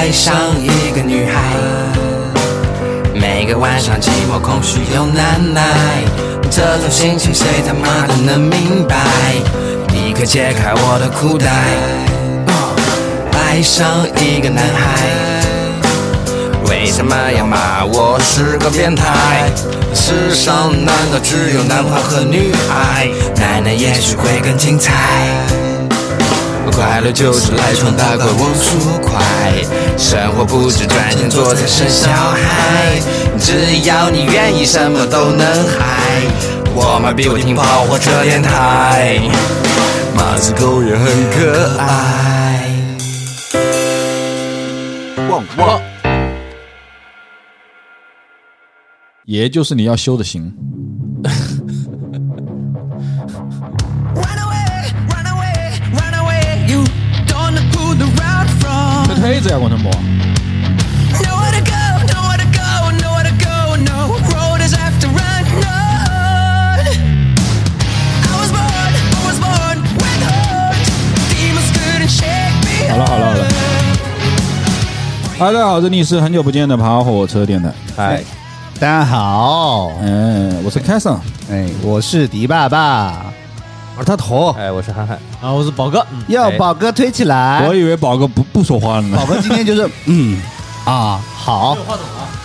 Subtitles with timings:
[0.00, 1.42] 爱上一个女孩。
[3.12, 5.62] 每个晚上寂寞、空虚又难耐，
[6.50, 8.96] 这种心情谁他妈都能明白。
[9.92, 11.50] 立刻解开我的裤带，
[13.38, 13.86] 爱上
[14.16, 15.44] 一个男孩。
[16.70, 19.52] 为什么要骂我是个变态？
[19.94, 23.06] 世上难道只有男孩和女孩？
[23.36, 24.94] 奶奶也许会更精彩。
[26.72, 29.20] 快乐就是来闯大怪，我出快。
[29.96, 33.00] 生活不止赚钱做菜生小孩，
[33.38, 36.22] 只要你愿意，什么都能嗨。
[36.74, 39.20] 我妈逼我听跑火车电台，
[40.14, 42.66] 马子狗也很可爱。
[45.28, 45.80] 汪汪，
[49.26, 50.52] 爷就是你要修的行。
[72.90, 73.46] 好了好了。
[75.38, 77.72] 嗨，大家好，这里是很久不见的跑火车电台。
[77.96, 78.22] 嗨，
[78.80, 81.14] 大家好，嗯，我是凯森。
[81.50, 83.32] 哎，我是迪爸爸，
[84.00, 86.22] 我是他头哎，我是憨憨，啊，我是宝哥，嗯。
[86.28, 87.66] 要宝哥推起来。
[87.68, 87.74] 我。
[87.74, 89.18] 以为宝哥不不说话了呢。
[89.18, 89.26] 宝。
[89.26, 90.40] 哥今天就是嗯
[90.86, 91.76] 啊好，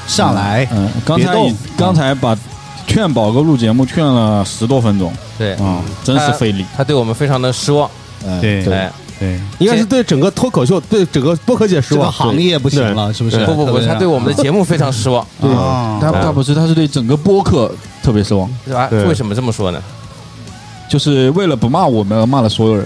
[0.05, 1.55] 上来，嗯，刚才别动。
[1.77, 2.37] 刚才把
[2.85, 5.13] 劝宝哥录节目劝了十多分钟。
[5.37, 6.65] 对，啊，真是费力。
[6.75, 7.89] 他对我们非常的失望，
[8.25, 8.61] 嗯对。
[8.73, 12.11] 哎，对，应该是对整个脱口秀、对整个播客界失这个望。
[12.11, 13.45] 行业不行了，是不是？
[13.45, 15.49] 不不不，他对我们的节目非常失望，对。
[15.49, 18.87] 哦，他他不是，他是对整个播客特别失望，是吧？
[18.89, 19.05] 对。
[19.05, 19.81] 为什么这么说呢？
[20.89, 22.85] 就是为了不骂我们而骂了所有人。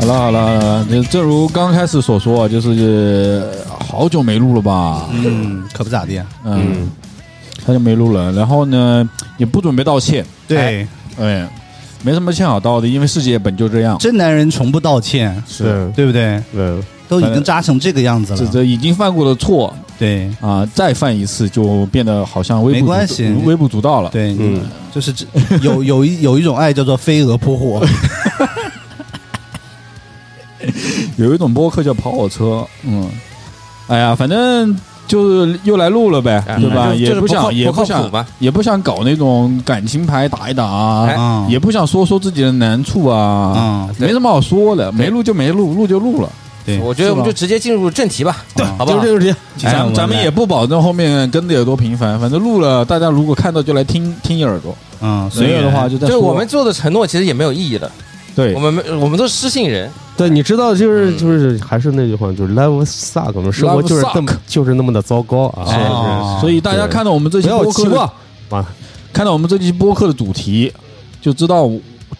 [0.00, 5.06] 好了好了好了，就正如刚开始所说啊，就是呃好久没录了吧？
[5.12, 6.20] 嗯，可不咋地。
[6.42, 6.90] 嗯，
[7.66, 10.88] 他就没录了，然后呢也不准备道歉，对，
[11.18, 11.46] 哎，
[12.02, 13.98] 没什么欠好道的，因为世界本就这样。
[13.98, 16.42] 真男人从不道歉，是，对不对？
[16.50, 20.28] 对，都已经扎成这个样子了，这这已经犯过的错对。
[20.40, 23.28] 啊，再犯一次就变得好像微不没关系。
[23.32, 24.10] 足微不足道了。
[24.10, 24.62] 对，嗯，
[24.92, 25.24] 就是这
[25.62, 27.86] 有有一有一种爱叫做飞蛾扑火，
[31.16, 33.08] 有一种播客叫跑火车，嗯，
[33.88, 34.74] 哎呀，反正
[35.06, 36.92] 就是又来录了呗，哎对吧？
[36.92, 46.28] 就也想就是不想也不想也不想搞那种感情牌打一打啊，也不想说说自己的难处啊，嗯，没什么好说的，没录就没录，录就录了。
[46.78, 49.00] 对，我觉得我们就直接进入正题吧，对，好不好？
[49.04, 56.16] 就是这个咱就像我来咱们也不保证后面跟的有多频繁，反正录了，大家如果看到就来听听一耳朵，嗯，没有的话就再说。
[56.16, 57.90] 就我们做的承诺其实也没有意义了，
[58.34, 58.54] 对。
[58.54, 61.18] 我们没我们都是失信人，对，你知道，就是嗯。
[61.18, 66.38] 就是还是那句话，就是 life suck，我们生活就是这么就是那么的糟糕啊！
[66.40, 68.10] 所以大家看到我们这期播客！
[69.12, 70.72] 看到我们这期播客的主题，
[71.20, 71.68] 就知道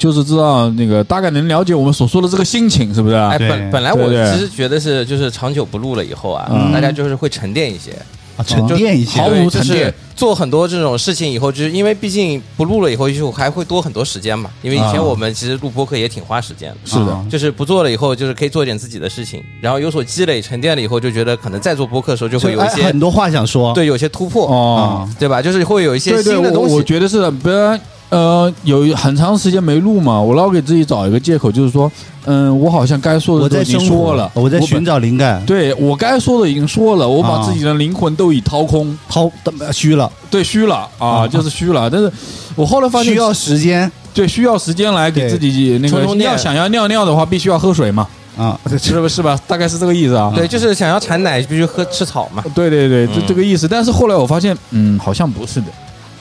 [0.00, 3.28] 就是知道那个大概能了解我们所说的这个心情，是不是啊？
[3.28, 7.90] 哎，本本来我其实觉得是就是长久不录了以后啊嗯，大家就是会沉淀一些，
[8.38, 9.22] 啊沉淀一些。
[9.22, 9.92] 就是无沉淀。
[10.16, 14.50] 做很多这种事情以后，就是因为毕竟不录了以后，就还会多很多时间嘛。
[14.62, 15.02] 因为以前啊。
[15.02, 17.12] 我们其实录播客也挺花时间的，是的。
[17.12, 17.24] 啊。
[17.30, 25.40] 就是不做了以后，就是可以做点自己的事情，然后有所积累、沉淀了以后，就觉得可能再做播客的时候就会有一些哎很多话想说，对有些突破，哦，对吧？
[25.40, 26.74] 就是会有一些新的东西。
[26.74, 27.80] 我觉得是的，不然
[28.10, 31.90] 呃，有很长时间没录嘛，我老给自己找一个借口，就是说，
[32.26, 39.30] 嗯，我好像该说的都已经说了，本我在寻找灵感，对我该说的已经说了，我把啊自己的灵魂都已掏空，掏
[39.72, 41.88] 虚了，对，虚了啊，啊就是虚了。
[41.88, 42.12] 但是
[42.54, 43.90] 我后来发现需要时间。
[44.12, 48.04] 对需要时间来给自己那个，充充电你要想要尿尿的话，必须要喝水嘛，
[48.36, 49.22] 啊， 是不是？
[49.22, 49.38] 吧？
[49.46, 50.32] 大概是这个意思啊。
[50.34, 52.42] 对，就是想要产奶，必须喝吃草嘛。
[52.52, 53.22] 对对对，这嗯。
[53.28, 53.68] 这个意思。
[53.68, 55.66] 但是后来我发现，嗯，好像不是的，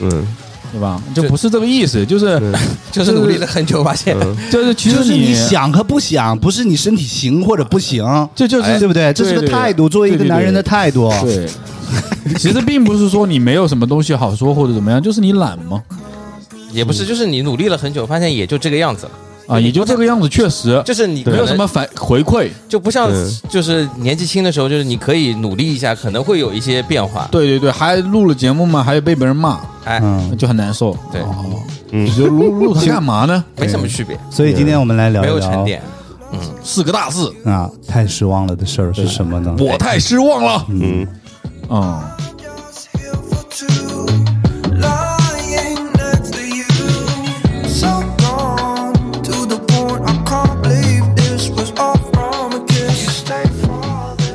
[0.01, 0.27] 嗯
[0.71, 1.01] 对吧？
[1.13, 2.53] 就不是这个意思，就是嗯
[2.91, 8.03] 就是努力了很久，发现 嗯，就是其实就是你想和不想，不是你身体行或者不行，
[8.35, 9.11] 这就是对不对？
[9.13, 11.11] 这是个态度，作为一个男人的态度。
[11.21, 11.47] 对，
[12.37, 15.81] 其实并不是说你没有什么东西好说或者怎么样，就是你懒嘛。
[16.71, 19.11] 也不是，就是你努力了很久，发现也就这个样子了。
[19.49, 22.49] 啊，也就这个样子，确实就是你没有什么反回馈。
[22.67, 23.09] 就不像
[23.49, 27.27] 就是年纪轻的时候，就是你可以努力一下，可能会有一些变化。
[27.31, 30.95] 对对对，还录了节目嘛，还有被别人骂，哎，嗯，就很难受。
[31.11, 31.21] 对
[31.91, 33.43] 你就录录它干嘛呢？
[33.57, 35.81] 没什么区别，所以今天我们来聊没一聊有沉淀。
[36.31, 39.55] 嗯四个大字，啊，太失望了的事儿是什么呢？
[39.57, 40.63] 我太失望了。
[40.69, 41.07] 嗯，
[41.69, 41.99] 嗯，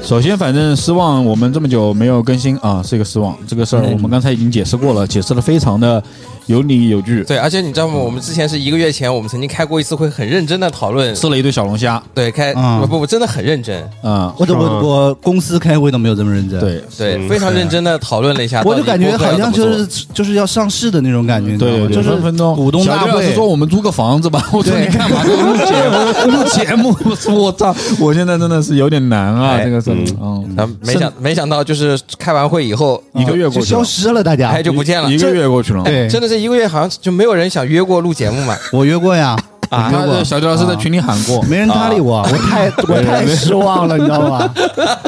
[0.05, 3.35] 首先，反正失望，我们这么久没有更新啊，是一个失望。
[3.47, 6.03] 这个事儿我们刚才已经解释过了，解释的非常的
[6.46, 7.94] 有理有据，对，而且你知道吗？
[7.94, 11.14] 我们之前是一个月前，我们曾经开过一次会，很认真的讨论。
[11.14, 12.02] 吃了一堆小龙虾。
[12.14, 13.81] 对，开嗯不不不，真的很认真。
[14.02, 18.62] 啊、我我我公司开会都没有这么认真。，对对，嗯非常认真的讨论了一下。
[18.64, 22.55] 我就感觉好像就是就是要上市的那种感觉，对对，就是分分钟。
[22.55, 25.23] 股东大会小刘老师说我们租个房子吧，我说你干嘛？
[25.25, 35.11] 录节目， 录节目，我说我操，我现在真的是有点难啊，哎这个事儿，嗯没想没想到，就是开完会以后，一个月过去了消，失了，大家哎，就不见了。
[35.11, 35.82] 一个月过去了。
[35.85, 38.57] 对真的是一个月，好像就没有人想约过录节目嘛？
[38.73, 39.37] 我约过呀，
[39.71, 39.91] 啊，
[40.25, 44.49] 小刘老师在群里喊过，没人搭理我，我太 我太失望了，你知道吗？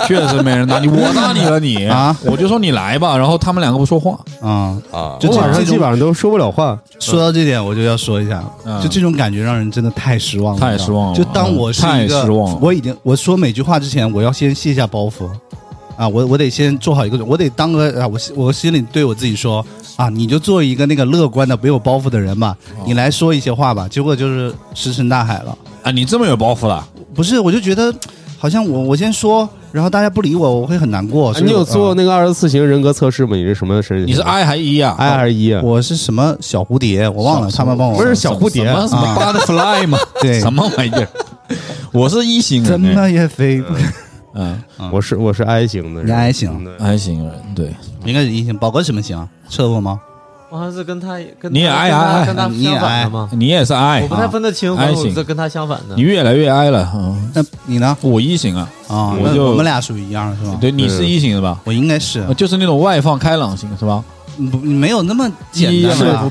[0.06, 1.86] 确实没人搭理，我搭理了你？
[1.86, 2.16] 啊？
[2.24, 6.78] 我就说你来吧，然后他们两个不说话，啊，啊，就这我晚上基本上都说不了话。
[6.98, 8.80] 说到这点，我就要说一下，嗯。
[8.80, 12.58] 就这种感觉让人真的太失望了，太失望了就当我是一个太失望了。
[12.60, 15.28] 我已经我说每句话之前，我要先卸下包袱
[15.96, 19.64] 啊，我我得先做好一个，我得当个啊，我我心里对我自己说
[19.96, 23.88] 啊，你就做一个那个乐观的、没有包袱的人吧，哦你来说一些话吧。
[23.88, 25.56] 结果就是石沉大海了。
[25.82, 27.94] 啊，你这么有包袱了，不是，我就觉得
[28.38, 31.32] 好像我我先说，然后大家不理我，我会很难过。
[31.40, 33.36] 你有做那个二十四型人格测试吗？
[33.36, 34.06] 你是什么身？
[34.06, 35.54] 你是 I 还是 E 啊？I 还是 E？
[35.54, 39.98] 啊我是什么小蝴蝶，我忘了，他们帮我不是小蝴蝶什么什么啊 butterfly 吗？
[40.20, 41.08] 对什么玩意儿？
[41.92, 43.72] 我是一型怎，么也飞不。
[43.72, 43.82] 嗯，
[44.92, 47.74] 我是我是 I 型的人，你 I 型 I 型人，对，
[48.04, 48.56] 应该是 E 型。
[48.56, 49.28] 宝哥什么型啊？
[49.48, 50.00] 测过吗？
[50.48, 53.28] 我好像是跟他跟你也他爱爱爱跟他你也相反的吗？
[53.32, 56.02] 你也是 I，我不太分得清，I 型我是跟他相反的你。
[56.02, 57.96] 越来越 I 了，嗯，那你呢？
[58.00, 60.56] 我一型啊，啊，我就我们俩属于一样的是吧？
[60.60, 61.58] 对，你是一型的吧？
[61.64, 64.02] 我应该是呃就是那种外放开朗型是吧？
[64.50, 66.28] 不没有那么简单一吧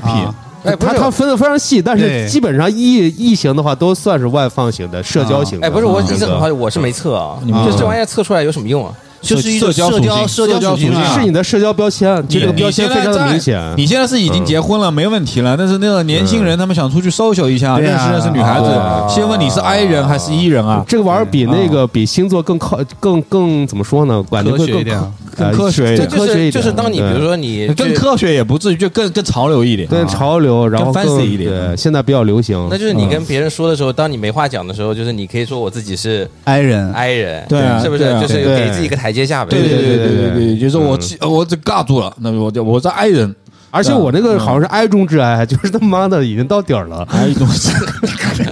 [0.66, 5.66] 哎，不是他他分的非常细，但对是基本上异异型的话都算是外放型的社交型的。
[5.66, 8.92] 哎，不是我嗯一直很好奇，我是没测啊，你们就这玩意儿测出来有什么用啊？
[9.22, 13.60] 就是一种社交社交属性社交属性社交属性啊是你的社交标签，就这个标签非常的明显。
[13.76, 15.56] 你现在是已经结婚了，没问题了。
[15.56, 20.84] 但是那个年轻人，他们想出去 social 一下，对啊认识认识女孩子啊，先问你是 I 人还是 E 人啊？
[20.86, 24.22] 这个玩意儿比那个比星座更靠更更怎么说呢？
[24.22, 26.52] 管的会更科学一点啊更科学一就点就更科学一点。
[26.52, 29.88] 是就是当你比如说你更科学也不至于，就更更潮流一点。
[29.88, 32.66] 更潮流，然后更 fancy 一点对，现在比较流行。
[32.70, 37.46] 那就是你跟别人说的时候，当你没话讲的时候，就是你可以说我自己是 I 人 I 人，
[37.80, 39.50] 是不是就是给自己一个台阶下呗。
[39.50, 43.34] 对对对对对对对，就是我嗯我这尬住了，那我就我是 I 人，
[43.76, 47.06] 而且我那个好像是哀中之哀， 就是他妈的已经到底儿了。
[47.36, 47.70] 种是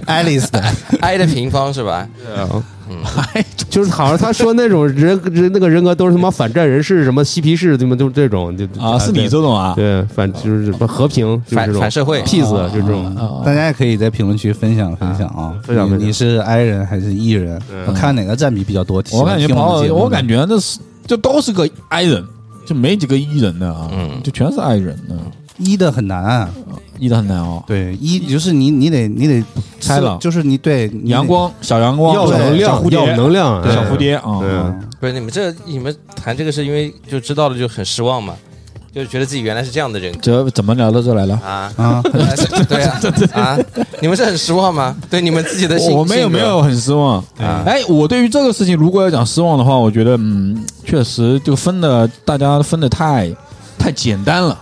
[0.06, 0.62] Alice 的
[1.00, 2.06] I 的平方是吧？
[2.24, 2.48] 对啊，
[3.70, 9.72] 就是好像他说那种人人那个人格都是他妈反战人士，什么嬉皮士，怎么就这种就啊，是你这种啊？
[9.74, 13.04] 对反就是什么和平，反反社会 peace，就这种。
[13.16, 17.60] 啊大家也可以在评论区分享分享啊，分享你你是 I 人还是 E 人？
[17.86, 19.02] 我看哪个占比比较多。
[19.12, 19.54] 我感觉
[19.92, 22.24] 我感觉这是就都是个 I 人，
[22.64, 24.20] 就没几个 E 人的啊，嗯。
[24.22, 25.14] 就全是爱人，的
[25.58, 26.50] 一的很难，
[26.98, 27.62] 一的很难哦。
[27.66, 29.44] 对一就是你你得你得
[29.80, 30.18] 拆了。
[30.20, 34.48] 就是你对你得阳光，小阳光，要对能量，小蝴蝶，要能量，小蝴蝶啊，对。
[34.50, 38.34] 嗯不是你们这你们谈这个是因为就知道了就很失望嘛，
[38.94, 41.34] 就是觉得自己原来是这样的人这怎么聊到这来了？
[41.44, 42.02] 啊啊，
[42.68, 43.00] 对啊
[43.32, 43.58] 啊！
[44.00, 44.94] 你们是很失望吗？
[45.10, 47.18] 对你们自己的性我没有没有很失望。
[47.38, 53.28] 啊哎，我对于这个事情，如果要讲失望的话，我觉得嗯，确实就分的大家分的太
[53.76, 54.56] 太简单了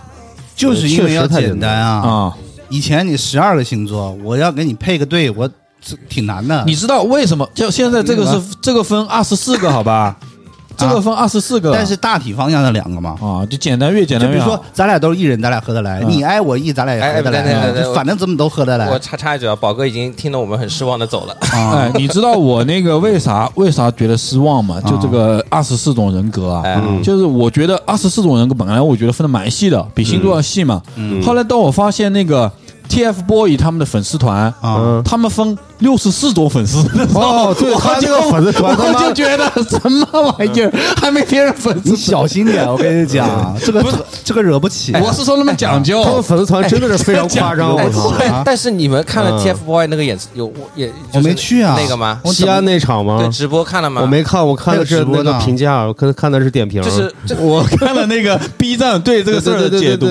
[0.55, 2.01] 就是因为要简单啊。
[2.01, 2.33] 啊。
[2.69, 5.47] 以前你十二个星座，我要给你配个队，我
[5.79, 6.63] 这挺难的。
[6.65, 7.47] 你知道为什么？
[7.53, 10.17] 就现在这个是这个分二十四个，好吧？
[10.77, 13.15] 这个分二十四个，但是大体方向的两个嘛。
[13.21, 14.57] 啊，就简单越简就比如单越好。
[14.57, 21.33] 说，咱俩都是艺人，咱俩合得来，嗯你爱我一，咱俩也合得来哎对对对对啊，就反正怎么都合得来我来插插一句啊，宝哥已经听得我们很失望的走了。
[21.51, 21.91] 啊哎，。
[21.95, 24.79] 你知道我那个为啥 为啥觉得失望吗？
[24.81, 26.63] 就这个二十四种人格啊，
[27.03, 30.81] 就是我觉得二十四种人格本来我觉得分的蛮细的，比星座要细嘛。
[30.95, 32.51] 嗯后来当我发现那个
[32.93, 36.77] TFBOY 他们的粉丝团，啊，嗯，他们分六十四种粉丝。
[37.15, 40.07] 哦 对我就他这个粉丝团我就觉得什么
[40.37, 40.71] 玩意儿，
[41.01, 41.89] 还没别人粉丝。
[41.89, 43.83] 你小心点，我跟你讲， 这个
[44.23, 44.93] 这个惹不起。
[45.03, 48.09] 我是说那么讲究，他们粉丝团真的是 非常夸张，哎我操！
[48.19, 49.39] 哎但是你们看了嗯。
[49.43, 51.75] TFBOY 那个演有我也我没去啊。
[51.77, 52.21] 那个吗？
[52.25, 53.17] 西安那场吗？
[53.19, 53.29] 对，？
[53.29, 54.01] 直播看了吗？
[54.01, 60.07] 我没看，我看的是那个评价，我看看的是点评，就是我看了那个 B 站对这个事儿的解读，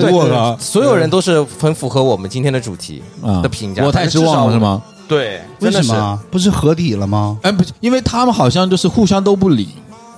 [0.59, 3.83] 所有人都是很符合我们今天的主题啊的评价。
[3.83, 4.59] 我太失望了是？
[4.59, 4.81] 吗？
[5.07, 5.87] 对，为真的是。
[5.89, 7.37] 什么不是合体了吗？
[7.41, 9.67] 哎，不是，因为他们好像就是互相都不理，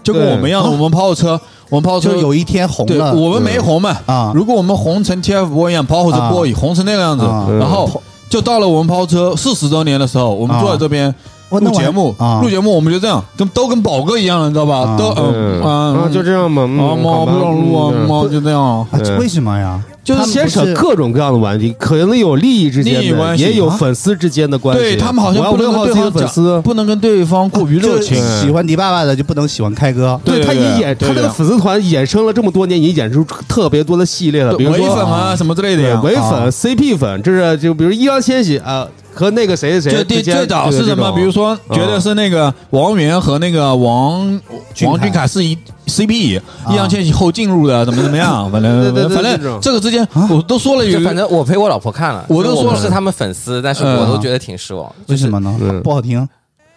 [0.04, 7.90] 就跟我们一样的，我们跑火车，我们跑火车就有一天红对，了，我们没红嘛啊如果我们红成 TFBOY 一样，跑火车啊 boy 红成那个样子，啊然后
[8.30, 11.14] 就到了我们跑车四十周年的时候，我们啊坐在这边，
[11.50, 14.78] 录节目啊录节目我们就这样，跟都跟宝哥一样了，你知道吧？
[14.82, 16.64] 啊都嗯啊，就这样嘛。
[16.64, 18.88] 嗯啊，妈好吧不让录啊，嗯妈就这样。
[19.20, 19.82] 为什么呀？
[20.06, 24.82] 就是牵扯各种各样的问题，可能有利益之间的，关系也有啊粉丝之间的关系。
[24.82, 26.62] 对他们好像我要不能跟对方粉丝。
[26.62, 28.46] 不能跟对方过于热情就。
[28.46, 35.98] 喜欢迪爸爸的就不能喜欢开哥，对对他也衍，对对他这个粉丝团衍生了这么多年，已经衍生出特别多的系列了，比如粉啊什么之类的对呀。
[35.98, 41.12] 啊唯粉、CP 粉，这是就比如易烊千玺啊和那个谁谁最最早是什么？
[41.14, 44.40] 比如说，觉得是那个王源和那个王
[44.84, 45.58] 王俊凯是一
[45.88, 48.52] CP，啊易烊千玺后进入的，怎么怎么样？
[48.52, 49.95] 反正反正这个之间
[50.30, 54.94] 我都说了反正我陪我老婆看了，我都说了是他们粉丝，但是嗯我都觉得挺失望。
[55.08, 55.82] 为什么呢嗯？
[55.84, 56.28] 不好听。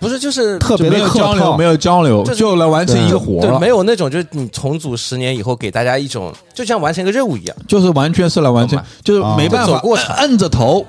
[0.01, 7.57] 不是就是特别没有的客套交流，没有交流，就是就来完成一个活没，有那种就是你重组十年以后给大家一种就像完成一个任务一样。
[7.67, 10.87] 就是完全是来完成，就是没办法过摁着头。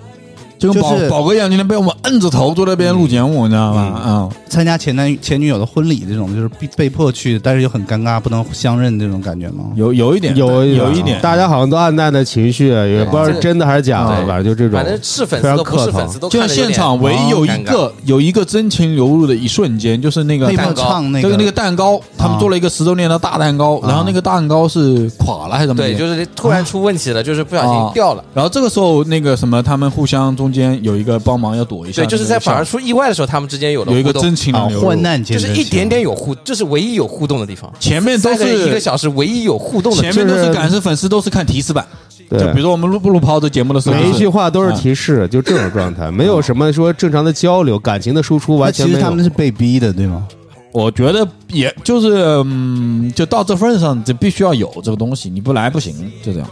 [0.59, 4.01] 就跟宝就是宝哥一样，今天被我们摁着头坐在那边录节目，你知道吗？
[4.05, 9.63] 嗯，参加前男前女友的婚礼这种，就是被被迫去，但是又很尴尬，不能相认这种感觉吗？
[9.75, 14.85] 有有一点，有有一点，大家好像都暗淡的情绪，也不知道是真的还是假的，反正就这种反。
[14.85, 21.29] 正是粉丝都不是粉丝都就像现场唯一有一个有一个真情流露的一瞬间，就是那个唱那个。
[21.29, 25.81] 这个那个蛋糕，他们做了一个十周年的大蛋糕，然后那个蛋糕是垮了还是怎么？
[25.81, 27.85] 对，就是突然出问题了，就是不小啊。
[27.85, 28.23] 心掉了。
[28.33, 35.01] 然后这个时候那个什么，他们互相中间有一个帮忙要躲一下，对，就是在反而而出意外的时候，他们之间有了有一个真情的，流露患。
[35.01, 37.72] 难就是一点点有互，这是唯一有互动的地方。
[37.79, 41.86] 前面都是一个小时，唯一有互动的前面都是是感是粉丝都是看提示板，
[42.29, 49.24] 对就比如说我们录不录抛的节目的时候，每一句话都是提示，就这种状态， 没有什么说正常的交流，感情的输出那完全没有其实他们。
[49.24, 50.27] 是被逼的，对吗？
[50.72, 52.13] 我觉得也就是
[52.46, 56.48] 嗯，就到这份上，就必须要有这个东西，你不来不行，就这样。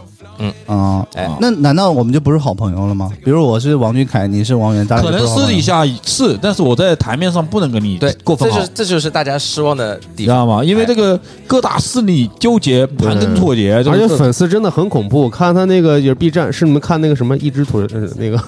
[0.66, 1.28] 啊，哎。
[1.40, 3.10] 那难道我们就不是好朋友了吗？
[3.24, 10.26] 比如我是王俊凯，你是王源，大家可能私底下是，但是我在台面上不能跟你对，过分好这就是，这就是大家失望的地方。
[10.26, 10.62] 知道吗？
[10.62, 18.38] 因为这个各大势力纠结、盘根错节，而且粉丝真的很恐怖，看他那个也是 B 站，是你们看那个什么一只腿呃那个。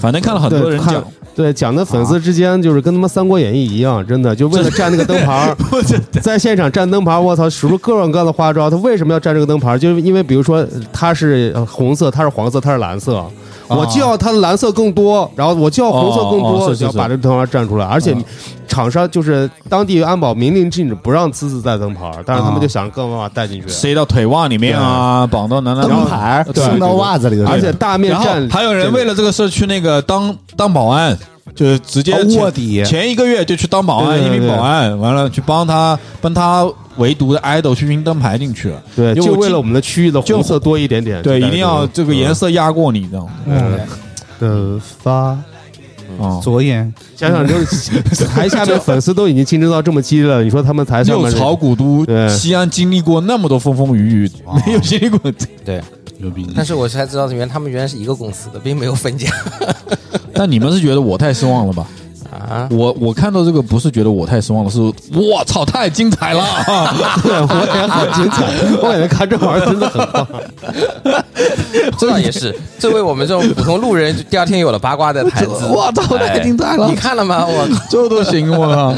[0.00, 1.04] 反正看了很多人讲，
[1.40, 5.56] 对讲的粉丝之间就是跟他妈《三国演义》一样，真的就为了占那个灯牌儿，
[6.20, 8.68] 在现场占灯牌儿，我操，使出各种各样的花招。
[8.68, 9.78] 他为什么要占这个灯牌儿？
[9.78, 13.24] 就是因为比如说他是呃红色，他是黄色，他是蓝色。
[13.68, 17.86] 我就要它的蓝色更多，然后我就要红色更多，哦哦是是要把这个灯牌站出来。
[17.86, 18.18] 而且哦
[18.66, 23.68] 厂商就是当地安保明令禁止不让私自带灯牌儿，但是他们就想各种办法带进去。
[23.68, 31.16] 塞到腿袜里面啊，绑到哪哪灯牌对送到袜子里头，而且大面站还有人为了这个事去那个当当保安，
[31.54, 32.84] 就是直接卧底。
[32.84, 36.64] 前一个月就去当保安，一名保安，完了去帮他帮他
[36.96, 38.82] 唯独的 idol 去拼灯牌进去了。
[38.94, 41.22] 对，就为了我们的区域的就红色多一点点。
[41.22, 43.28] 对，一定要这个颜色压过你，这样。
[43.46, 43.78] 嗯，
[44.38, 45.38] 的发。
[46.20, 46.92] 啊，左眼。
[47.16, 54.30] 想想就是台下的粉丝都已经竞争到这么激烈了，你说他们台上面 六朝古都西安经历过那么多风风雨雨，
[54.66, 55.32] 没有经历过。
[55.64, 55.80] 对。
[56.18, 59.26] 牛逼，但是我才知道，原来他们原来是一个公司的，并没有分家
[60.34, 61.86] 但你们是觉得我太失望了吧？
[62.30, 62.68] 啊。
[62.70, 66.44] 我我看到这个不是觉得我太失望了，是我操太精彩了！
[67.22, 68.46] 对我也好精彩，
[68.82, 70.26] 我感觉看这玩意儿真的很棒。
[71.98, 75.66] 这倒也是，这为我们这种普通路人，第二天有了八卦的台词。
[75.66, 77.44] 我操太精彩了哎你看了吗？
[77.46, 78.94] 我靠，这都行，我靠！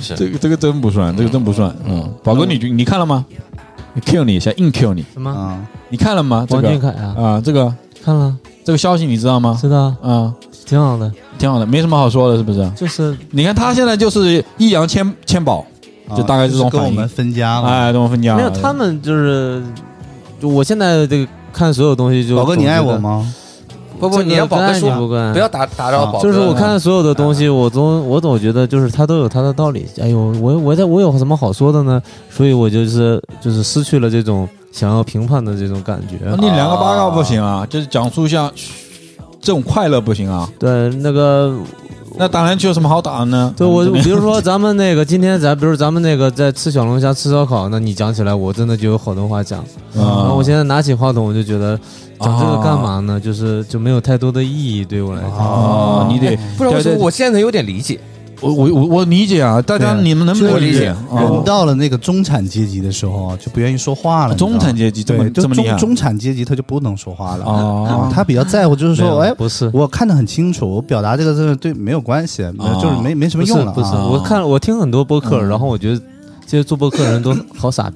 [0.00, 1.74] 是这个这个真不算，这个真不算。
[1.84, 3.24] 嗯，宝哥你你看了吗？
[3.94, 5.30] 你 Q 你一下，硬 Q 你，什么？
[5.30, 5.58] 啊，
[5.90, 6.46] 你看了吗？
[6.48, 7.72] 这王俊凯啊，啊，这个
[8.04, 9.56] 看了，这个消息你知道吗？
[9.60, 10.32] 知道，啊，
[10.66, 12.68] 挺好的，挺好的，没什么好说的，是不是？
[12.76, 15.64] 就是你看他现在就是易烊千千宝，
[16.16, 17.68] 就大概这种反应啊就是跟我们分家了。
[17.68, 18.36] 哎，跟我分家。
[18.36, 19.62] 没有他们就是，
[20.40, 22.96] 就我现在这个看所有东西就宝哥，你爱我？
[22.98, 23.32] 吗？
[24.00, 26.22] 不不，你要宝哥跟爱你说，不跟不要打打扰宝哥。
[26.24, 29.86] 就是我看所有的东西，我总我总觉得就是他都有他的道理。
[30.00, 32.02] 哎呦，我我在我有什么好说的呢？
[32.28, 36.16] 所以我就是就是失去了这种想要评判的这种感觉。
[36.40, 38.50] 你两个八卦不行啊，就是讲述一下
[39.40, 40.48] 这种快乐不行啊。
[40.58, 41.54] 对，那个
[42.16, 43.54] 那打篮球有什么好打的呢？
[43.56, 49.62] 对我嗯比如说 咱们那个今天咱比如咱们那个在吃小龙虾吃烧烤，那你讲起来我真的就有好多话讲。
[49.94, 51.78] 然后啊我现在拿起话筒，我就觉得
[52.18, 53.20] 讲这个干嘛呢？
[53.20, 55.38] 就是就没有太多的意义对我来讲。
[55.38, 58.00] 哦，你得不然为什么对对我现在有点理解？
[58.42, 60.84] 我我我我理解啊，大家你们能不能理解？
[60.84, 64.34] 人到了那个中产阶级的时候啊，就不愿意说话了。
[64.34, 67.44] 中产阶级对，就中中产阶级他就不能说话了。
[67.44, 67.86] 哦。
[67.88, 69.70] 啊，他比较在乎，就是说，哎，不是。
[69.72, 72.78] 我看得很清楚，我表达这个这个对没有关系，哦。
[72.82, 73.72] 就是没没什么用了。
[73.72, 74.06] 不是，啊。
[74.10, 75.48] 我看我听很多播客，嗯。
[75.48, 76.00] 然后我觉得
[76.46, 77.90] 这些做播客的人都好傻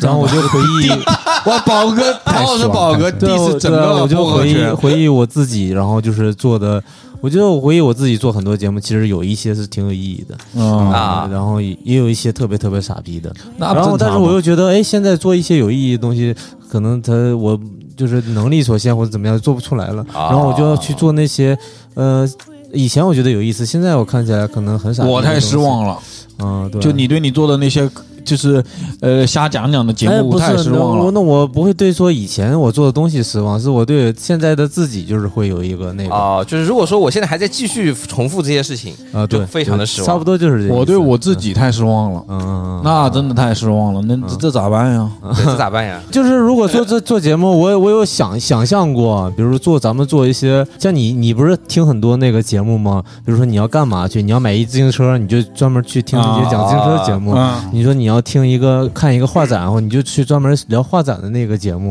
[0.00, 0.90] 然后我就回忆，
[1.48, 6.82] 哇，宝哥，太陶老师爽宝哥太对，diss 我对整个我就回忆回忆我自己，然后就是做的，
[7.20, 13.32] 我觉得我回忆我自己做很多节目，其实有一些是挺有意义的嗯，啊然后也也有一些特别特别傻逼的。
[13.56, 16.34] 那然后，但是我又又觉得，哎，现在做一些有意义的东西，
[16.70, 17.58] 可能他我
[17.96, 21.58] 就是能力所限或者怎么样做不出来了，啊然后我就要去做那些，
[21.94, 22.28] 呃，
[22.72, 25.04] 以前我觉得有意思，现在我看起来可能很傻。
[25.04, 25.98] 我太失望了。
[26.40, 27.90] 嗯，对，就你对你做的那些，
[28.28, 28.62] 就是
[29.00, 30.98] 呃瞎讲讲的节哎，目不太失望了。
[30.98, 40.74] 那我那我不会对说以前我做的东西失望，是我对现在的自己就是会有一个那个啊、哦，就是如果说我现在还在继续重复这些事情啊，对，非常的失望差不多就是这个意思。
[40.74, 44.02] 我对我自己太失望了，嗯，那真的太失望了。
[44.02, 45.10] 那这这咋办呀？
[45.36, 46.00] 这咋办呀？
[46.12, 53.02] 就是如果说这做节目，我我有想想象过，比如做咱们做一些，像你你不是听很多那个节目吗？
[53.24, 57.32] 比如说你要干嘛去，你要买一自行车，你就专门去听那些讲自行车的节目。
[57.34, 61.88] 嗯，你说你要听一个看一个画展，然后你就去专门聊画展的那个节目。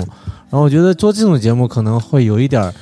[0.49, 2.73] 然后我觉得做这种节目可能会有一点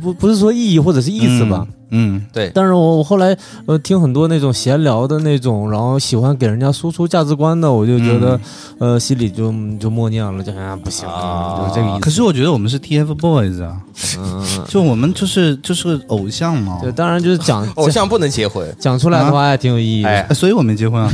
[0.00, 1.66] 不不是说意义或者是意思吧。
[1.96, 3.36] 嗯，对，但是我我后来
[3.66, 8.40] 呃听很多那种闲聊的那种，然后喜欢给人家输出价值观的，我就觉得、
[8.78, 12.00] 呃心里就就默念了，就啊不行，啊就这个意思。
[12.00, 13.76] 可是我觉得我们是 TFBOYS 啊，
[14.18, 20.08] 嗯就我们就是就是偶像嘛，对，当然就是讲偶像不能结婚，讲出来的话还挺有意义的。
[20.08, 21.12] 哎，所以我没结婚啊。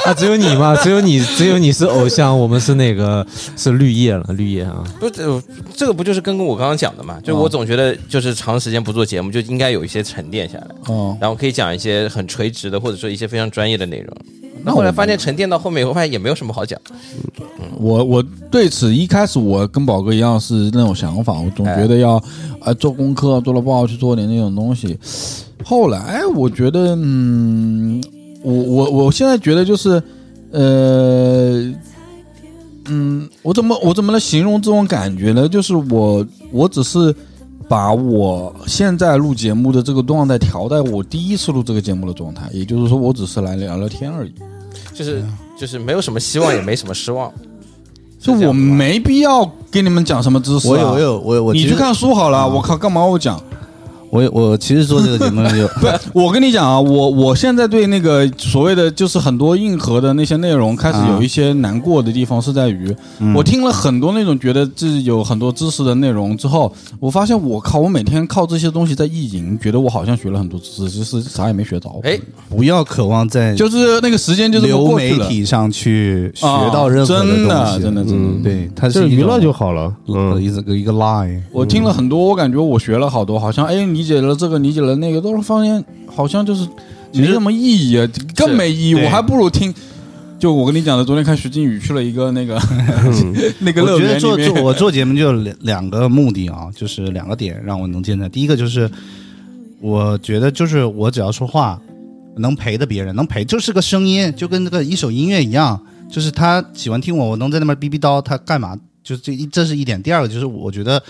[0.06, 3.26] 啊，只有你嘛， 只有你，只有你是偶像，我们是那个
[3.56, 4.82] 是绿叶了，绿叶啊。
[4.98, 5.42] 不，这
[5.74, 7.18] 这个不就是跟我刚刚讲的嘛？
[7.22, 14.16] 就我总觉得，就是长时间不做节目，就应该有一些沉淀下来，哦，然后可以讲一些很垂直的，或者说一些非常专业的内容。
[14.62, 16.78] 那后来发现沉淀到后面，我发现也没有什么好讲。
[17.78, 22.22] 我我对此一开始我跟宝哥一样是那种想法，我总觉得要
[22.60, 24.98] 啊做功课，做了不好去做点那种东西。
[25.64, 28.02] 后来我觉得，嗯，
[28.42, 30.02] 我我我现在觉得就是，
[30.50, 31.72] 呃，
[32.86, 35.48] 嗯，我怎么我怎么来形容这种感觉呢？
[35.48, 37.14] 就是我我只是
[37.68, 44.32] 把我现在录节目的这个状态调在我第一次录这个节目的状态，也就是说，我只是来聊聊天而已。
[44.94, 45.24] 就是
[45.58, 47.32] 就是没有什么希望，也没什么失望。
[48.18, 50.70] 就我没必要跟你们讲什么知识、啊。
[50.70, 52.46] 我有我有我我其实你去看书好了。
[52.46, 53.40] 我靠，干嘛我讲？
[54.10, 71.88] 我我其实做这个节目 就不是，我跟你讲啊，我我现在对那个所谓的就是很多硬核的那些内容开始有一些难过的地方，是在于、嗯我听了很多那种觉得自己有很多知识的内容之后，我发现我靠，我每天靠这些东西在意淫，觉得我好像学了很多知识，就是啥也没学着。
[72.02, 72.18] 哎，
[72.48, 74.96] 不要渴望在就是那个时间就这么流。
[74.96, 79.94] 媒体上去学啊到任何真东西，的真的真的嗯对，它是娱乐就好了。
[80.08, 81.40] 嗯，一个一个 lie。
[81.52, 86.66] 我听了很多，我感觉我学了好多，好像哎理解了这个，理解了那个，都是发现好像就是
[87.12, 88.94] 没什么意义啊，更没意义。
[88.94, 89.74] 我还不如听。
[90.38, 92.58] 就我跟你讲的，昨天看徐静宇去了一个那个
[93.60, 98.26] 那个乐我觉得做做我做节目就两两个目的啊，就是两个点让我能见的。
[98.26, 98.90] 第一个就是，
[99.82, 101.78] 我觉得就是我只要说话，
[102.38, 105.78] 能陪着别人，能陪就是个声音，就跟那个一首音乐一样，
[106.10, 108.74] 就是他喜欢听我，我能在那边逼逼叨，他干嘛？
[109.02, 110.02] 就是这一这是一点。
[110.02, 111.02] 第二个就是我觉得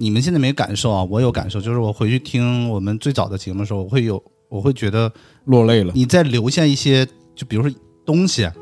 [0.00, 5.12] 你们现在没感受啊，我有感受，就是我回去听我们最早的节目的时候，我会有我会觉得
[5.44, 5.92] 落泪了。
[5.94, 8.54] 你再留下一些，就比如说东西，啊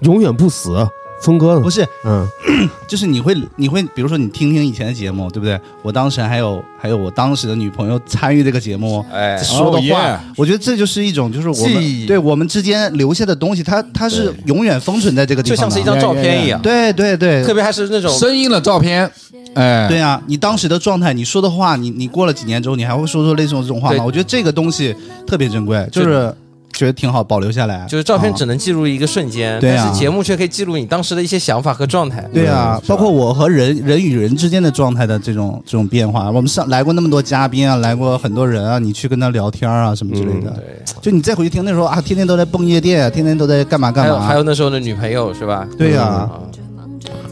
[0.00, 0.74] 永远不死，
[1.22, 2.26] 峰哥不，是嗯，
[2.88, 5.60] 就是你会你会，比如说你听听以前的节目，对不对？
[5.82, 16.60] 我当时还有还有我当时的女朋友参与这个节目哎，说的话，我觉得这就是一种就是我们对我们之间留下的东西，它它是永远封存在这个地就方就，像是一张照片一样。
[16.62, 17.44] 对对对。
[17.44, 19.10] 特别还是那种声音的照片，
[19.54, 24.04] 哎，对啊，你当时的状态，你说的话，你你过了几年之后，你还会说出类似这种话吗？
[24.04, 24.94] 我觉得这个东西
[25.26, 26.32] 特别珍贵，就是
[26.80, 27.84] 觉得挺好，保留下来。
[27.86, 28.34] 就是照片啊。
[28.34, 29.84] 只能记录一个瞬间，对啊。
[29.84, 32.24] 但是节目却可以记录你当时的一些想法和状态。
[32.32, 45.68] 对啊，包括我和人人与人之间的状态的这种这种变化，我们上来过那么多嘉宾啊，来过很多人啊，你去跟他聊天啊什么之类的，对，就你再回去听那时候啊，天天都在蹦夜店，天天都在干嘛干嘛，还有还有那时候的女朋友是吧？
[45.76, 46.26] 对呀、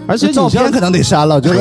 [0.06, 1.58] 而且照片可能得删了，就 是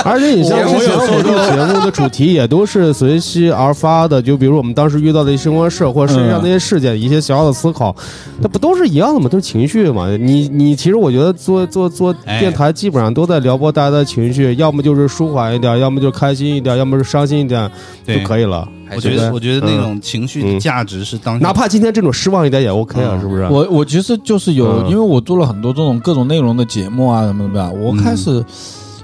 [0.04, 7.94] 而且你像之前我录节目的主题也都是随机而发的，就比如我们当时遇到的一些生活事，或者世界上那些事件，一些小小的思考，
[8.40, 9.28] 那不都是一样的吗？
[9.28, 10.08] 都是情绪嘛。
[10.16, 17.70] 你你其实我觉得做做做电台基本上都在撩拨大家的情绪，要么就是舒缓一点，要么就开心一点，要么是伤心一点
[18.06, 18.66] 就可以了。
[18.92, 23.44] 我觉得我觉得那种情绪的嗯价值是当下哪怕今天这种失望一点也 OK 啊，是不是？
[23.44, 28.44] 我我其实就是有，嗯因为我做了很多这种各种内容的节目啊什么的吧，我开始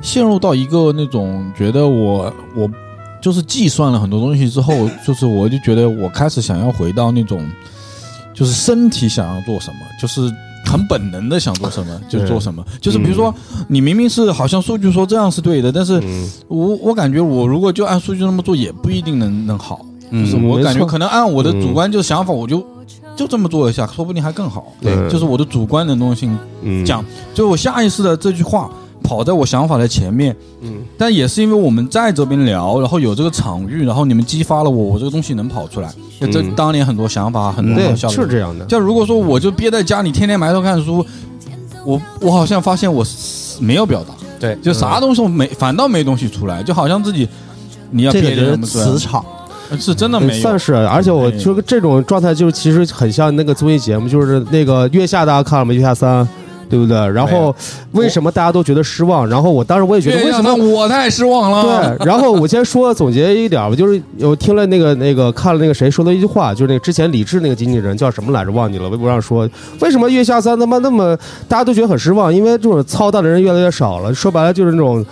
[0.06, 2.70] 陷入到一个那种觉得我我
[3.20, 7.44] 就是计算了很多东西之后，就是我就觉得我开始想要回到那种
[8.32, 10.32] 就是身体想要做什么，就是
[10.64, 13.34] 很本能的想做什么就做什么，就是比如说
[13.66, 16.30] 你明明是好像数据说这样是对的，但是嗯。
[16.46, 19.84] 我我感觉我如果就按数据那么做，也不一定能能好。
[20.12, 22.64] 就是嗯我感觉可能按我的主观就是想法，我就
[23.16, 24.72] 就这么做一下，说不定还更好。
[24.80, 24.94] 对。
[25.10, 26.86] 就是我的主观能动性嗯。
[26.86, 28.70] 讲，就我下意识的这句话
[29.06, 30.34] 跑在我想法的前面。
[30.62, 35.88] 嗯，但也是因为我们在这边聊，然后有这个场域，然后你们激发了我，我这个东西能跑出来。
[36.20, 41.04] 就这嗯当年很多想法，很多对好笑的是这样的，就如果说我就憋在家里，天天埋头看书，
[41.84, 43.04] 我我好像发现我
[43.60, 44.56] 没有表达，对。
[44.62, 47.28] 就啥东西我没，反倒没东西出来，就好像自己
[47.90, 49.24] 你要这个就是憋着什么磁场，
[49.78, 55.72] 是真的没有，算是，而且我就是这种状态，就是其实很像那个综艺节目，就是那个月下，大家看了吗？
[55.74, 56.26] 月下三，
[56.68, 56.96] 对不对？
[57.10, 57.54] 然后
[57.92, 59.28] 为什么大家都觉得失望？
[59.28, 61.96] 然后我当时我也觉得为什么我太失望了？
[61.98, 69.48] 对， 然后我先说总结一点吧，就是我听了那个那个看了那个谁说的一句话，就是那个之前李志那个经纪人叫什么来着忘记了，微博上说
[69.80, 71.16] 为什么月下三他妈那么
[71.48, 75.04] 大家都觉得很失望，因为这种操蛋的人越来越少了，说白了就是那种。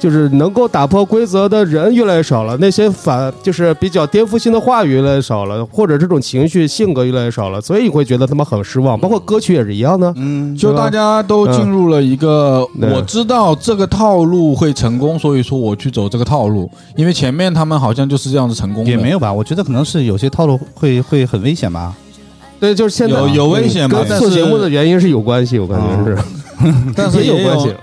[0.00, 8.98] 就是能够打破规则的人越来越少了，那些反就是比较颠覆性的话语越来越少了，或者这种情绪性格越来越少了，所以你会觉得他们很失望。
[8.98, 19.30] 包括歌曲也是一样的，嗯，就大家都进入了一个，嗯我知道这个套路会成功，所以说我去走这个套路，因为前面他们好像就是这样子成功的，也没有吧？
[19.30, 21.94] 我觉得可能是有些套路会会很危险吧。
[22.58, 26.18] 对，就是现在有有危险吧跟做节目的原因是有关系，我感觉是，
[26.96, 27.74] 但是也 也有关系。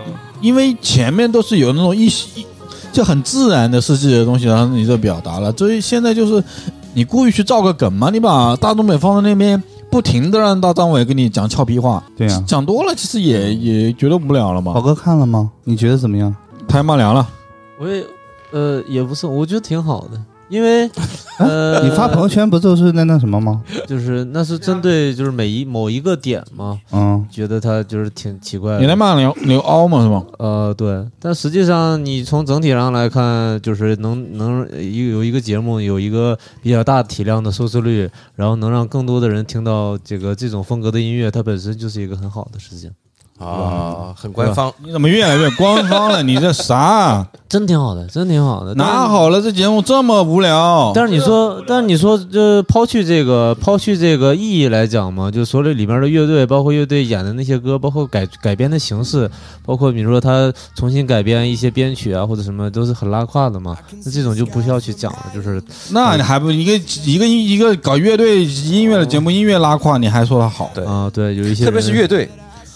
[0.42, 2.46] 因为前面都是有那种一一
[2.92, 5.52] 就很自然的是自己的东西，然后你就表达了。
[5.54, 6.44] 所以现在就是
[6.94, 15.52] 你故意去造个梗嘛，你把大东北放在那边，不停的让大张伟跟你讲俏皮话，对呀讲多了其实也也觉得无聊了嘛，宝哥看了吗？
[15.64, 16.36] 你觉得怎么样？
[16.68, 17.28] 太骂娘了。
[17.80, 18.04] 我也
[18.52, 20.90] 呃也不是，我觉得挺好的，因为
[21.40, 23.62] 呃你发朋友圈不就是那那什么吗？
[23.86, 28.80] 就是那是针对就是每一某一个点嘛，嗯，觉得他就是挺奇怪的。
[28.80, 30.26] 你在骂刘刘凹嘛是吗？
[30.40, 42.90] 呃，对，但实际上你从整体上来看，就是能能有有一个节目有一个比较大体量的收视率，然后能让更多的人听到这个这种风格的音乐，它本身就是一个很好的事情，
[43.38, 44.74] 啊，很官方。
[44.84, 46.24] 你怎么越来越官方了？
[46.24, 47.26] 你这啥？
[47.48, 48.74] 真挺好的，真挺好的。
[48.74, 49.42] 哪好了？
[49.42, 50.92] 这节目这么无聊。
[50.94, 59.30] 但是你说，但是你说，这抛去这个抛去这个意义来讲嘛，就所有里面的乐队，包括乐队演的那些歌，包括改改编的形式，
[59.64, 63.78] 包括比如说他重新改编一些编曲啊或者什么，都是很拉胯的嘛。
[64.04, 66.74] 那这种就不需要去讲了，就是那你还不一个
[67.06, 70.70] 一个一个搞乐队音乐的节目，音乐拉胯，你还说他好？
[70.76, 72.30] 对啊、对，有一些特别是乐队，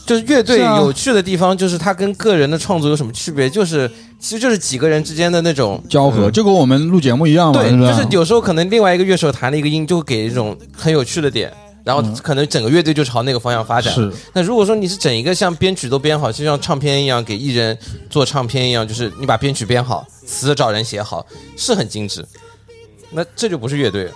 [0.05, 3.49] 就是乐队有趣的地方，就是它跟个人的创作有什么区别？
[3.49, 5.81] 就是其实就是几个人之间的那种。
[5.87, 11.51] 交合，就跟我们录节目一样嘛，对，就是有时候可能另外一个乐手弹了一个音，就会给一种很有趣的点，
[11.83, 13.93] 然后可能整个乐队就朝那个方向发展。
[13.93, 17.77] 是那如果说你是整一个像编曲都编好，就像唱片一样给艺人
[18.09, 22.25] 做唱片一样，就是你把编曲编好，词找人写好，是很精致。
[23.11, 24.09] 那这就不是乐队。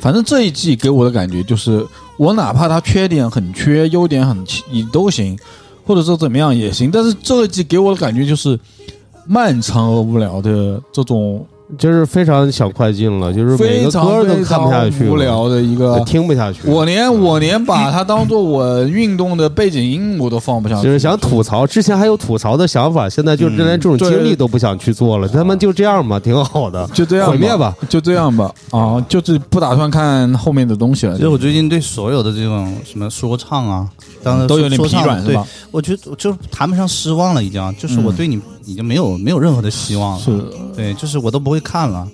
[0.00, 1.84] 反正这一季给我的感觉就是，
[2.16, 5.38] 我哪怕他缺点很缺，优点很你都行，
[5.84, 8.58] 或者说怎么样也行，但是这一季给我的感觉就是
[9.26, 15.98] 漫长而无聊的这种就是非常想快进了，就是每个非常歌都看不下去无聊的一个。
[16.06, 16.60] 听不下去。
[16.64, 25.26] 我连我连把它当做我运动的背景音我都放不下去，就是想吐槽，之前还有吐槽的想法，现在就连这种经历都不想去做了。
[25.26, 27.74] 他们就这样吧，挺好的，就这样毁灭吧。
[27.88, 31.22] 就这样吧啊，就是不打算看后面的东西了其。
[31.22, 33.88] 实我最近对所有的这种什么说唱啊，
[34.22, 35.46] 当然都有点疲软是吧？
[35.70, 40.22] 我觉得我就谈不上失望了，已经，就是我对你已经没有没有任何的希望了。
[40.22, 40.38] 是，
[40.74, 42.06] 对，就是我都不会看了，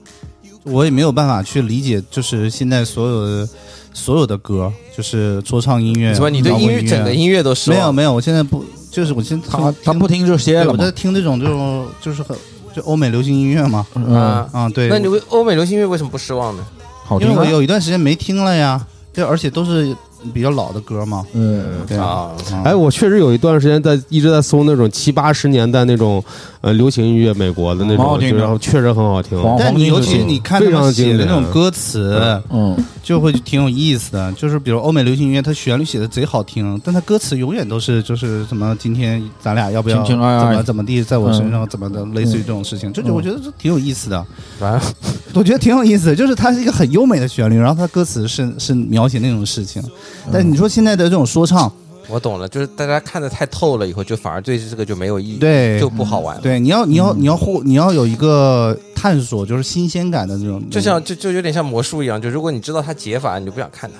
[0.62, 3.48] 我也没有办法去理解，就是现在所有的
[3.92, 6.30] 所有的歌，就是说唱音乐，什么？
[6.30, 7.78] 你对音音乐整个音乐都失望？
[7.78, 10.90] 没有没有，我现在不就是我现在他他不听这些了我在？
[10.92, 12.36] 听这种这种就是很
[12.74, 14.48] 就欧美流行音乐嘛，嗯，啊？
[14.52, 16.64] 啊对，那你为欧美流行音乐为什么不失望呢？
[17.04, 17.30] 好听啊。
[17.30, 19.96] 因为我有一段时间没听了呀，对，而且都是
[20.32, 22.62] 比较老的歌嘛，嗯，对啊，啊。
[22.64, 26.22] 哎，我确实有一段时间在一直在搜那种七八十年代那种
[26.62, 29.38] 呃流行音乐，美国的那种，然后确实很好听。
[29.59, 30.61] 但你尤其你看
[30.92, 34.33] 写的那种歌词，嗯，就会挺有意思的。
[34.33, 44.25] 就是比如欧美流行音乐，它旋律写的贼好听，但它歌词永远都是就是什么今天咱俩要不要怎么怎么地，在我身上怎么的，类似于这种事情，这就我觉得这挺有意思的。
[45.35, 49.83] 我觉得挺有意思，就是它是一个很优美的旋律，然后它歌词是是描写那种事情。
[50.31, 51.72] 但你说现在的这种说唱，
[52.08, 56.42] 我懂了，就是大家看的太透了，以后就反而对这个就没有意义，对就不好玩了。
[56.42, 63.96] 对，你要你要你要互你要有一个探索，就是新鲜感的这种，就像就就有点像魔术一样，就如果你知道它解法，你就不想看它。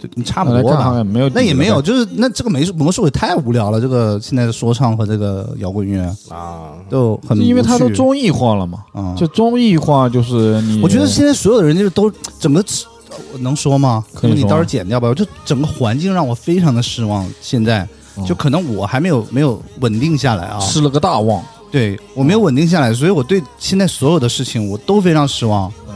[0.00, 1.06] 就你差不多吧来看好像。
[1.06, 3.80] 没有那也没有，就是那这个魔术魔术也太无聊了。
[3.80, 8.84] 这个现在的说唱和这个摇滚乐啊，都很因为它都综艺化了嘛。
[8.92, 12.93] 啊，就综艺化就是你，我觉得现在所有的人就是都整个我
[13.38, 14.04] 能说吗？
[14.12, 15.12] 可以说你到时候剪掉吧。
[15.14, 17.28] 就整个环境让我非常的失望。
[17.40, 21.42] 现在哦就可能我还没有没有稳定下来啊，失了个大望。
[21.70, 25.72] 对我没有稳定下来，所以我对现在所有的事情我都非常失望。
[25.88, 25.94] 嗯，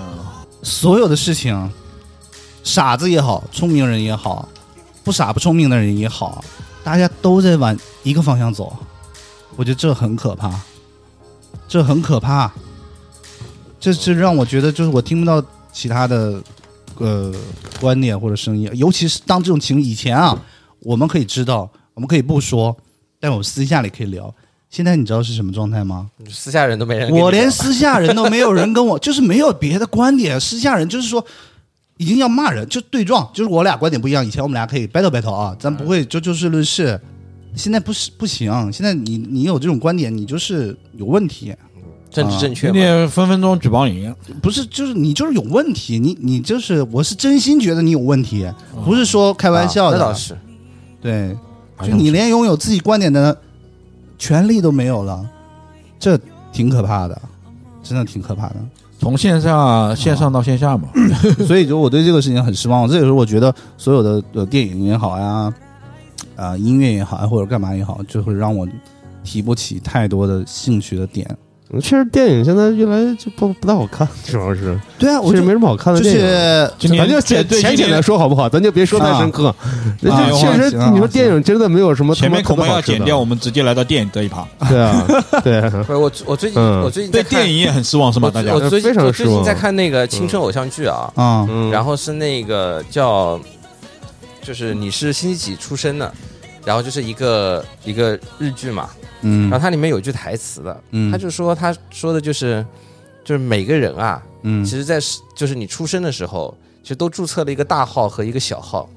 [0.63, 1.71] 所有的事情，
[2.65, 4.49] 傻子也好，聪明人也好，
[5.05, 6.43] 不傻不聪明的人也好，
[6.83, 8.77] 大家都在往一个方向走，
[9.55, 10.53] 我觉得这很可怕，
[11.69, 12.51] 这很可怕，
[13.79, 15.41] 这这让我觉得就是我听不到
[15.73, 16.43] 其他的
[16.99, 17.33] 呃
[17.81, 20.41] 观念或者声音，尤其是当这种情以前啊，
[20.81, 22.77] 我们可以知道，我们可以不说，
[23.21, 24.35] 但我们私下里可以聊。
[24.71, 26.11] 现在你知道是什么状态吗？
[26.29, 27.11] 私下人都没人。
[27.11, 30.39] 我连私下人都没有人跟我，就是没有别的观点。
[30.39, 31.25] 私下人就是说，
[31.97, 34.25] 已经要骂人，就对撞，就是我俩观点不一样。
[34.25, 37.01] 以前我们俩可以 battle battle 啊，咱不会就就事论事。
[37.55, 41.55] 现在不是不行，现在你你有这种观点，你就是有问题，
[42.11, 44.13] 政治正确有嘛，点分分钟举报你。
[44.43, 48.51] 不是就是你就是有问题，你你就是我是真心觉得你有问题，
[48.85, 49.97] 不是说开玩笑的。
[49.97, 50.37] 啊那倒是。
[51.01, 51.37] 对，
[51.83, 53.37] 就你连拥有自己观点的
[54.19, 55.25] 权利都没有了，
[55.99, 56.19] 这
[56.53, 57.21] 挺可怕的，
[57.83, 58.57] 真的挺可怕的。
[58.99, 60.89] 从线下线上到线下嘛，
[61.47, 62.89] 所以就我对这个事情很失望。
[62.89, 65.55] 这也是我觉得所有的呃电影也好呀，
[66.35, 68.67] 啊、音乐也好，或者干嘛也好，就会让我
[69.23, 71.25] 提不起太多的兴趣的点。
[71.83, 76.27] 确实电影现在越来就不不太好看，主要是对啊，我就其实没什么好看的就电影。
[76.27, 78.49] 是今年咱就简对浅浅的说好不好？
[78.49, 79.55] 咱就别说太深刻。
[80.01, 83.19] 那啊就确实啊，你说电影真的没有什么前面恐怕要剪掉。
[83.19, 84.49] 我们直接来到电影这一趴。
[84.67, 85.07] 对啊，
[85.45, 88.31] 对，不是我，我最近嗯我最近对电影也很失望是吗？
[88.33, 93.39] 大家我最近非常失望我最近在看那个青春偶像剧啊，啊，嗯，然后是那个叫，
[94.43, 96.11] 就是你是星期几出生的，
[96.65, 98.89] 然后就是一个一个日剧嘛，
[99.23, 99.51] 嗯。
[99.51, 102.65] 然后它里面有一句台词的，嗯，他就说他说的就是
[103.25, 104.65] 就是每个人啊，嗯。
[104.65, 104.99] 其实在
[105.35, 108.89] 就是你出生的时候，其实都注册了一个大号和一个小号，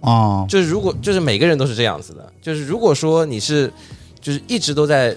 [0.00, 3.72] 哦，就是如果就是每个人都是这样子的，就是如果说你是
[4.20, 5.16] 就是一直都在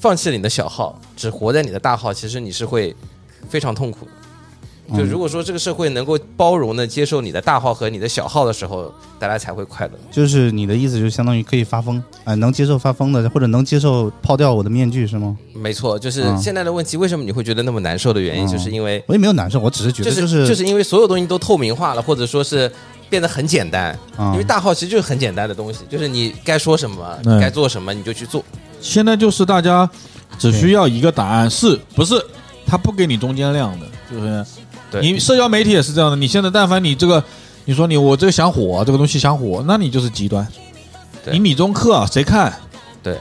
[0.00, 2.94] 放弃了你的小号，只活在你的大号，其实你是会
[3.48, 4.12] 非常痛苦的。
[4.96, 9.92] 就嗯如果说这个社会能够包容的接受你的大号和你的小号的时候，大家才会快乐。
[10.10, 15.36] 就是你的意思，就相当于可以发疯，哎、能接受发疯的，或者能接受抛掉我的面具是吗？
[15.54, 22.70] 没错，就是嗯现在的问题，为什么你会觉得那么难受的原因，嗯就是因为我也没有难受，我只是觉就得就是就是因为所有东西都透明化了，或者说是
[23.10, 23.90] 变得很简单。
[24.16, 28.42] 啊因为大号其实就是很简单的东西，就是你该说什么，该做什么，你就去做。
[28.80, 29.88] 现在就是大家
[30.38, 32.14] 只需要一个答案，是不是？
[32.70, 34.44] 他不给你中间量的，就是
[34.90, 36.16] 对你社交媒体也是这样的。
[36.16, 37.22] 你现在但凡你这个，
[37.64, 40.46] 你说你我这个想火，这个东西想火，那你就是极端。
[41.30, 42.52] 你米中客谁看？
[43.02, 43.18] 对，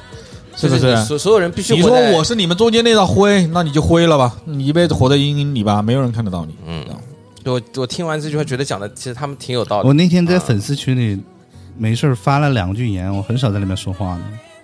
[0.56, 0.96] 是不是？
[1.04, 6.56] 所所有人必须你说我是你们中间那道灰，那你就灰了吧，你一辈子活在阴影里吧，没有人看得到你。
[6.66, 6.86] 嗯，
[7.44, 9.94] 我我听完这句话，觉得讲的其实他们挺有道理我。
[9.94, 11.22] 那天在啊粉丝群里
[11.78, 14.22] 没事发了两句言，我很少在里面说话的，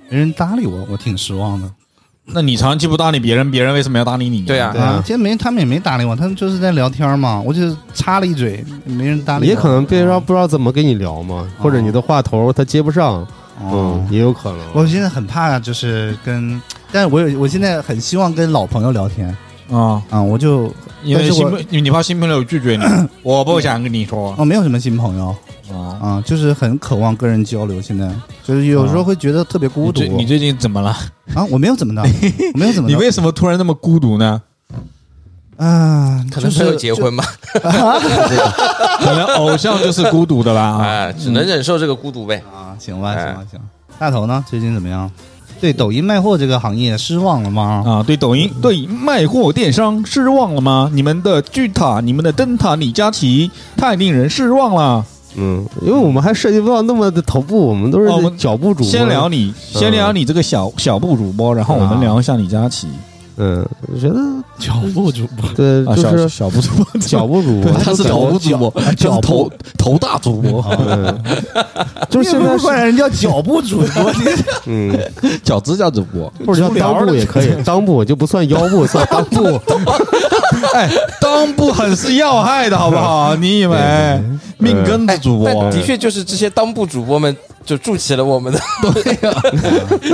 [0.09, 1.69] 没人搭理我，我挺失望的。
[2.25, 4.41] 那你长期不搭理别人，别人为什么要搭理你？
[4.43, 4.71] 对啊。
[4.71, 9.49] 对啊，今天没他们也没搭理我，他们就是在聊天嘛，我就插了一嘴，没人搭理我。
[9.49, 13.15] 也可能别人不知道怎么跟你聊嘛，或者你的话头他接不上，
[13.61, 14.01] 哦。
[14.01, 14.59] 嗯，也有可能。
[14.73, 19.27] 我现在很怕，就是跟，但是我有，我现在很希望跟老朋友聊天。
[19.69, 21.29] 啊，啊，我就因为
[21.69, 22.83] 你你怕新朋友拒绝你，
[23.23, 25.35] 我不想跟你说哦没有什么新朋友
[25.71, 25.99] 啊。
[26.01, 27.81] 啊，就是很渴望跟人交流。
[27.81, 28.09] 现在
[28.43, 30.89] 就是有时候会觉得特别孤独你最你最近怎么了？
[31.33, 32.01] 啊，我没有怎么的，
[32.53, 34.41] 我没有怎么的你为什么突然那么孤独呢？
[35.57, 40.61] 啊，可能没有就是结婚吧， 可能偶像就是孤独的吧？
[40.61, 42.41] 啊，哎，只能忍受这个孤独呗。
[42.53, 43.59] 啊，行吧，哎行吧，行。
[43.99, 44.43] 大头呢？
[44.49, 45.09] 最近怎么样？
[45.59, 47.83] 对抖音卖货这个行业失望了吗？
[47.85, 50.89] 啊，对抖音对卖货电商失望了吗？
[50.93, 55.05] 你们的巨塔，你们的灯塔李佳琦太令人失望了。
[55.35, 58.87] 嗯，因为我们还涉及不到那么的头部，我们都是哦我们脚部主播。
[58.87, 62.99] 先聊你，先聊你这个小小部主播，然后我们聊一下李佳琦嗯，
[63.35, 64.15] 我觉得
[64.59, 71.23] 脚部主播，对，啊，小就是小部主播，脚部主播，他是头部主播，他是头头大主播，嗯，
[72.09, 74.19] 就是现在是不管人叫脚部主播，你
[74.67, 74.99] 嗯，
[75.43, 76.31] 脚趾甲主播。
[76.45, 79.59] 或者叫裆部也可以， 裆部就不算腰部，算裆部。
[80.73, 83.35] 哎，裆部很是要害的好不好？
[83.37, 83.77] 你以为
[84.59, 85.71] 命根子主播但？
[85.71, 87.35] 的确就是这些裆部主播们
[87.65, 88.59] 就筑起了我们的
[89.03, 89.41] 对呀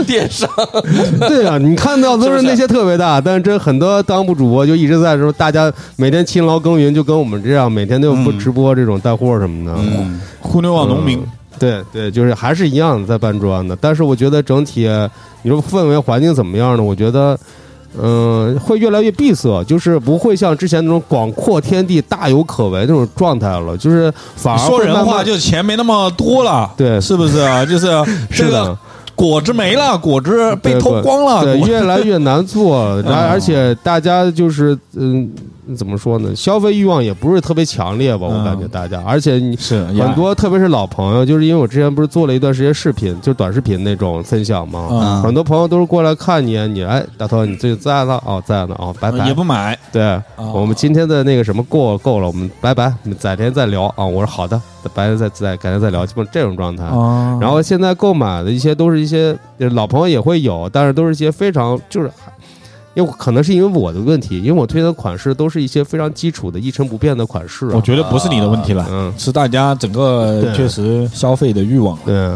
[0.06, 0.50] 电商。
[1.20, 9.76] 对啊，你看到都是那些特别大，但是这很多当铺主播就一直在说，大家每天勤劳耕耘，就跟我们这样，每天都有直播这种带货什么的。
[9.80, 11.22] 嗯，互联网农民，
[11.58, 14.90] 对对，就是还是一样的在搬砖的，但是我觉得整体
[15.42, 16.84] 你说氛围环境怎么样呢？
[16.84, 17.40] 我觉得。
[17.98, 27.00] 嗯，会越来越闭塞，就是不会像之前那种广阔天地、大有可为那种状态了，就是反而说人话就是钱没那么多了，对。
[27.02, 27.66] 是不是啊？
[27.66, 27.88] 就是
[28.30, 28.64] 是的。
[28.64, 28.78] 这个，
[29.16, 35.30] 果汁没了，果汁被偷光了，对，果越来越难做，然后嗯 而且大家就是嗯，
[35.76, 36.36] 怎么说呢？
[36.36, 48.22] 消费欲望也不是特别强烈吧，我嗯感觉大家，而且你是很多，特别是老朋友，就是因为我之前不是做了一段时间视频，就短视频那种分享嘛，嗯很多朋友都是过来看你，你哎，大头你最近在呢？
[48.26, 49.34] 哦，在呢，哦，拜拜也。
[49.34, 50.22] 不买，对，
[50.54, 54.06] 我们今天的那个什么够够了，我们拜拜，改天再聊啊。
[54.06, 54.62] 我说好的，
[54.94, 56.84] 白天再再改天再聊，基本这种状态。
[56.84, 62.12] 啊然后现在购买的一些都是一些呃老朋友也会有，但是都是一些非常就是，
[62.94, 67.72] 因为可能是因为我的问题，因为我推荐的款式都是一些非常基础的一成不变的款式、啊。
[67.74, 71.98] 我觉得不是你的问题了，嗯，是大家整个确实消费的欲望。
[72.06, 72.32] 对。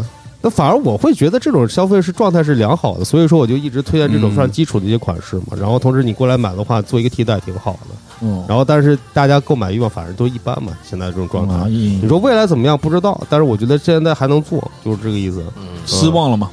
[0.45, 5.55] 那反而我会觉得这种消费是状态是良好的，所以说我就一直推荐这种非常基础的一些款式嘛。
[5.57, 7.95] 然后同时你过来买的话，做一个替代挺好的。
[8.19, 11.53] 嗯，然后但是大家购买欲望反正都一般嘛，现在这种状态。
[11.53, 15.41] 啊，你你说未来怎么样不知道，但是我觉得现在还能做，就是这个意思。
[15.85, 16.49] 失望了吗？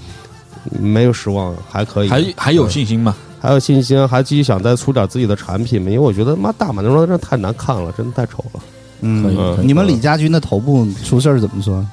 [0.78, 3.16] 没有失望，还可以，还还有信心吗？
[3.40, 5.88] 还有信心，还继续想再出点自己的产品吗？
[5.90, 8.60] 因为我觉得妈大满装真的太难看了，真的太丑了。
[9.02, 11.84] 嗯你们李家军的头部出事儿怎么说？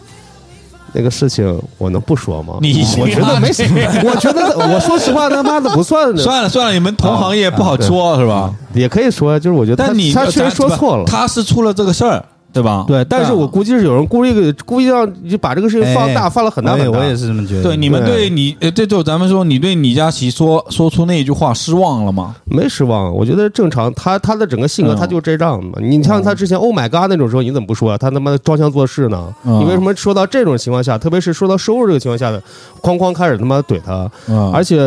[0.94, 2.56] 那个事情我能不说吗？
[2.62, 3.80] 你我觉得没什么，
[4.10, 8.54] 我觉得我说实话，他妈的不算，算了算了，你们同行业不好说，是吧？
[8.74, 11.04] 也可以说，就是我觉得他但你他确实说错了。
[11.06, 12.24] 他是出了这个事儿，
[12.58, 12.86] 对吧？
[12.88, 16.86] 对，但是我估计是有人故意给故意让你把这个事情放大，哎放了很大很大。
[16.89, 17.63] 我也我也是这么觉得。
[17.63, 22.36] 对你们对对你呃，这就咱们说，你对李佳琦说说出那一句话失望了吗？
[22.46, 23.93] 没失望，我觉得正常。
[23.93, 25.74] 他他的整个性格，嗯他就这样的嘛。
[25.80, 27.98] 你像他之前 “Oh my God” 那种时候，你怎么不说啊？
[27.98, 29.34] 他他妈的装腔作势呢？
[29.46, 32.41] 嗯你为什么说到这种情况下，特别是说到收入这个情况下的，
[32.82, 33.93] 哐哐开始他妈怼他？
[34.34, 34.78] 啊而且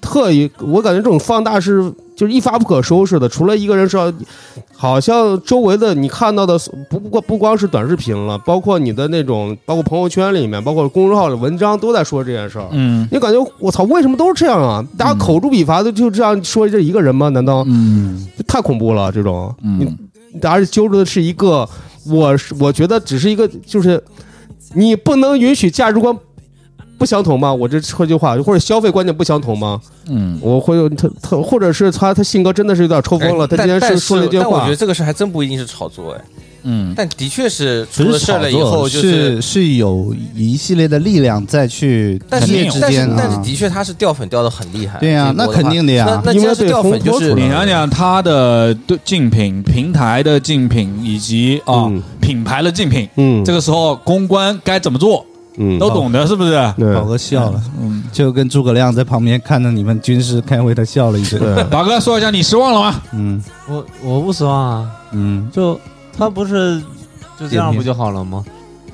[0.00, 3.28] 特意，我感觉这种放大是就是一发不可收拾的。
[3.28, 4.12] 除了一个人是要，
[4.76, 12.68] 好像周围的你看到的不不不光是短视频了，包括你的那种，包括朋友圈里面，包括公众号的文章都在说这件事儿。
[12.72, 14.84] 嗯你感觉我操，为什么都是这样啊？
[14.96, 17.28] 大家口诛笔伐的就这样说这一个人吗？
[17.30, 19.10] 难道嗯太恐怖了？
[19.10, 19.96] 这种，嗯
[20.32, 21.68] 你而且揪着的是一个，
[22.06, 24.02] 我是我觉得只是一个，就是
[24.74, 26.16] 你不能允许价值观
[27.04, 27.52] 不相同吗？
[27.52, 29.78] 我这说句话，或者消费观念不相同吗？
[30.08, 34.44] 嗯，我会有他他，或者是他他性格真的是有点抽风了，他今天是说了一句话。
[34.44, 36.20] 但我觉得，这个事还真不一定是炒作哎，
[36.62, 42.46] 嗯，但的确是出了事了以后，就是是有一系列的力量再去但是
[42.80, 44.98] 但是间啊但是的确他是掉粉掉的很厉害。
[44.98, 46.06] 对呀那肯定的呀。
[46.24, 52.02] 那那既然是掉粉，就是你想想他的对竞品、平台的竞品以及啊嗯。
[52.24, 56.50] 品牌的竞品，嗯，这个时候公关该怎么做嗯都懂的，是不是？
[56.76, 61.38] 对宝哥笑了，嗯，就跟诸葛亮在旁边看着你们军师开会，他笑了一声。
[61.38, 63.02] 对， 宝哥说一下，你失望了吗？
[63.12, 65.78] 嗯我我不失望啊，嗯，就
[66.16, 66.80] 他不是
[67.38, 68.44] 就这样不就好了吗？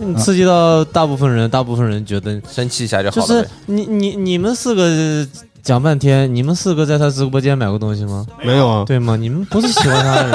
[0.02, 3.54] 你刺激到大部分人，大部分人觉得生气一下就就是好了就是。
[3.66, 5.26] 你你你们四个
[5.62, 8.26] 讲半天，你们四个在他直播间买过东西吗？
[8.42, 9.16] 没有啊，对吗？
[9.16, 10.26] 你们不是喜欢他的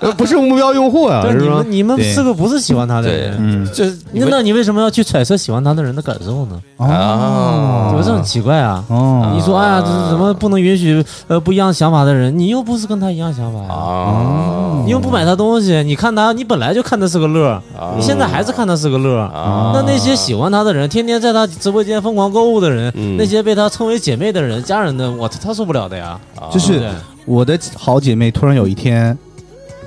[0.00, 1.70] 人 不是目标用户啊，你们？
[1.70, 3.36] 你们四个不是喜欢他的人。
[3.38, 6.60] 嗯就那那你为什么要去揣测喜欢他的人的感受呢？
[6.78, 8.84] 啊怎么这很奇怪啊？
[8.88, 12.36] 哦，你说哎呀，这是怎么不能允许呃不一样想法的人？
[12.36, 17.60] 你又不是跟他一样想法呀，啊你又不买他东西，你看他，你本来就看他是个乐
[17.96, 19.20] 你现在还是看他是个乐。
[19.20, 26.18] 啊那那些喜欢他的人，天天在他直播间疯狂购物的人，嗯那些被他称为姐妹的人、家人的，我他受不了的呀。
[26.52, 26.90] 就是
[27.24, 29.16] 我的好姐妹突然有一天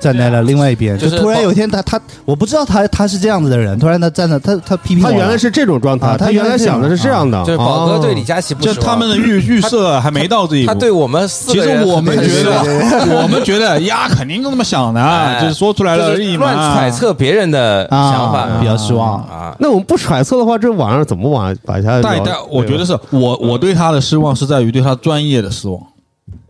[0.00, 10.72] 站在了另外一边，就就是突然有一天他他我不知道他他是这样子的人，突然他站在他他批评他原来是这种状态，啊他原来想的是这样的，就是宝哥对李哦佳琦不就他们的预预设还没到这一步。
[10.72, 12.52] 他对我们四其实我们觉得，
[13.22, 16.52] 我们觉得呀，肯定都那么想的，哎就是说出来了而已就是嘛。
[16.52, 19.14] 乱揣测别人的想法啊比较失望。
[19.24, 19.54] 啊。
[19.58, 25.80] 那我们不揣测的话，这网上怎么往把它聊但但我觉得是我我对他的失望是在于对他专业的失望。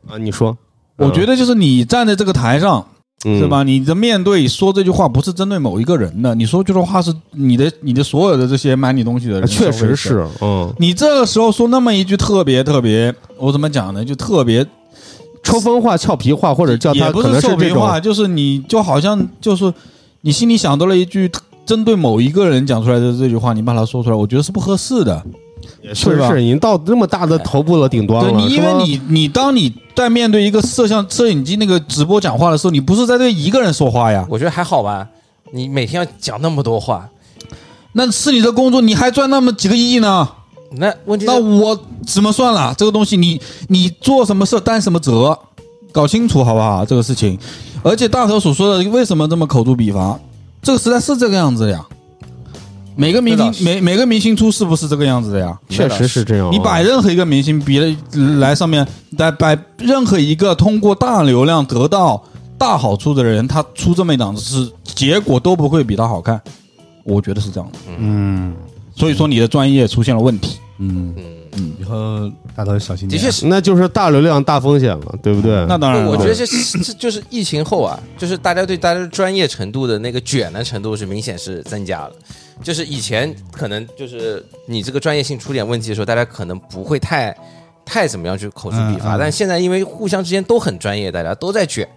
[0.09, 0.57] 啊，你说，
[0.97, 2.85] 我觉得就是你站在这个台上，嗯
[3.23, 3.47] 是？
[3.47, 3.63] 吧？
[3.63, 9.97] 你的面对说这句话不是针对某一个人的，你说这句话是你的你的所有的这些买你东西的人，确实。
[9.97, 14.05] 是，嗯，你这个时候说那么一句特别特别，我怎么讲呢？
[14.05, 14.65] 就特别
[15.43, 19.73] 抽风话、俏皮话，或者叫他也不可能臭这种皮话，就是你就好像就是
[20.21, 21.31] 你心里想到了一句
[21.65, 25.25] 针对某一个人讲出来的这句话，你把它说出来，我觉得是不合适的。
[25.95, 28.31] 是吧是，已经到那么大的头部了，顶端了。
[28.31, 35.07] 对你，因为你你当你在面对一个摄像摄影机那个直播讲话的时候，你不是在对一个人说话呀，我觉得还好吧。
[35.53, 37.09] 你每天要讲那么多话，
[37.93, 40.29] 那是你的工作，你还赚那么几个亿呢？
[40.73, 42.75] 那问题那我怎么算了？
[42.77, 45.39] 这个东西你你做什么事担什么责，
[45.93, 46.85] 搞清楚好不好？
[46.85, 47.39] 这个事情，
[47.83, 50.19] 而且大头所说的为什么这么口诛笔伐？
[50.61, 51.87] 这个时代是这个样子的呀。
[52.97, 55.57] 每个明星每每个明星出是不是这个样子的呀？
[55.69, 56.51] 确实是这样啊。
[56.51, 57.97] 你把任何一个明星比来
[58.39, 58.87] 来上面，
[59.19, 62.23] 来把任何一个通过大流量得到
[62.57, 66.41] 大好处的人，他出这么一档子事，结果都不会比他好看。
[67.05, 67.79] 我觉得是这样的。
[67.99, 68.55] 嗯
[68.97, 70.59] 所以说你的专业出现了问题。
[70.79, 71.25] 嗯嗯，
[71.57, 73.21] 嗯以后大头小心点。
[73.21, 73.47] 的确是。
[73.47, 75.67] 那就是大流量大风险了，对不对？
[75.67, 82.13] 那当然，我觉得这这就是疫情后啊，就是大家对大家的专业程度的那个卷的程度是明显是增加了。
[82.63, 87.37] 就是以前可能就是你这个专业性出点问题的时候，大家可能不会太
[87.85, 91.89] 太怎么样去口诛笔伐，嗯嗯但现在因为互相之间都很专业，大家都在卷，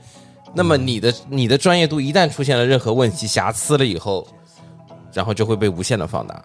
[0.53, 4.27] 那么你的你的专业度一旦出现了任何问题瑕疵了以后，
[5.13, 6.43] 然后就会被无限的放大。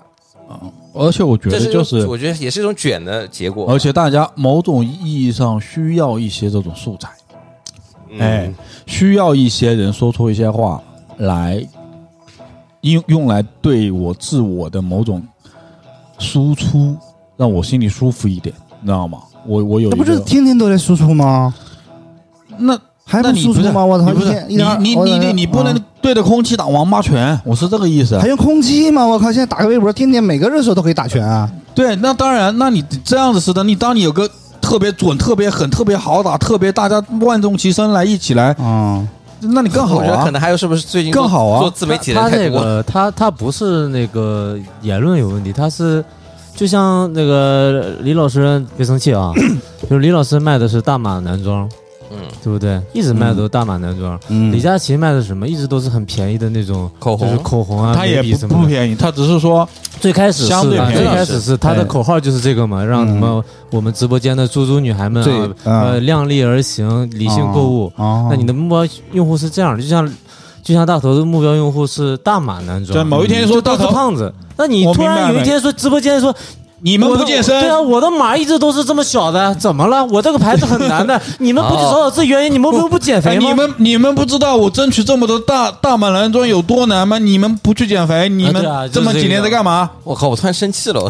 [0.93, 3.67] 而且我觉得就是，我觉得也是一种卷的结果。
[3.73, 7.09] 而且大家某种意义上需要一些这种素材，
[8.11, 8.55] 嗯哎，
[8.87, 10.81] 需要一些人说出一些话
[11.17, 11.67] 来，
[12.93, 15.23] 用用来对我自我的某种
[16.19, 16.97] 输出，
[17.37, 19.19] 让我心里舒服一点，你知道吗？
[19.47, 21.55] 我我有那不是天天都在输出吗？
[22.59, 23.85] 那还不输出吗？
[23.85, 24.07] 我操！
[24.07, 28.29] 你不是你你你你你不能啊对着空气打王八拳，我是这个意思还。
[28.29, 29.05] 用空气吗？
[29.05, 29.33] 我靠！
[29.33, 31.51] 现在打个微博，天天每个热搜都可以打拳啊！
[31.75, 34.31] 对，那当然，那你这样子似的，你当你有个
[34.61, 39.07] 特别准、特别狠、特别好打、特别大家万众齐声来一起来，啊，
[39.53, 40.31] 那你更好啊我觉得可。
[40.31, 42.61] 能还有是不是最近更好啊做自媒体的他人太多。
[42.61, 46.05] 那个他他不是那个言论有问题，他是
[46.57, 49.33] 就像那个李老师别生气啊，
[49.89, 51.69] 就是李老师卖的是大码男装，
[52.15, 52.81] 嗯，对不对？
[52.93, 54.19] 一直卖的都是大码男装。
[54.29, 54.53] 嗯。
[54.53, 55.47] 李佳琦卖的什么？
[55.49, 57.29] 一直都是很便宜的那种口红？
[57.29, 58.57] 就是口红啊，他也不什么。
[58.57, 59.69] 不便宜，他只是说
[60.01, 60.95] 最开始是相对便宜。
[60.95, 67.93] 啊最开始是他的口号就是这个嘛，让什么我们直播间的猪猪女孩们啊，嗯呃，量力而行，理性购物。
[67.97, 68.29] 哦。
[68.31, 70.07] 那你的目标用户是这样的，就像
[70.63, 76.35] 就像大头的目标用户是大码男装，对某一天说就大头，胖子，那你突然有一天说直播间说
[76.85, 80.05] 你们不健身，对啊，我的码一直都是这么小的，怎么了？
[80.05, 83.49] 我这个牌子很难的， 你们不去找找自己原因，你们不不减哎，肥吗？
[83.49, 87.19] 你们你们不知道我争取这么多大大码男装有多难吗？
[87.19, 88.63] 你们不去减肥，你们
[88.93, 89.89] 这么几年在干嘛？
[90.05, 90.29] 我靠！
[90.29, 91.09] 我突然生气了，我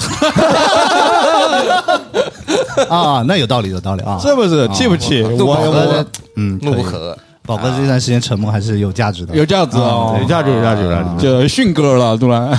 [2.95, 4.16] 啊，那有道理，有道理啊！
[4.22, 4.68] 是不是？
[4.68, 5.22] 气不气？
[5.22, 6.05] 怒我我
[6.37, 7.16] 嗯，怒不可遏。
[7.47, 11.22] 宝哥这段时间沉默还是有价值的，有价值哦，有价值，有价值，有价值。
[11.22, 12.51] 就迅哥了，突然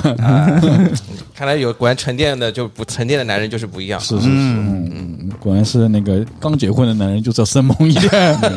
[1.34, 4.00] 看来有果然沉淀的就不沉淀的男人就是不一样。
[4.00, 8.12] 是是是，嗯嗯，果然是那个刚结婚的男人就是要生猛一点，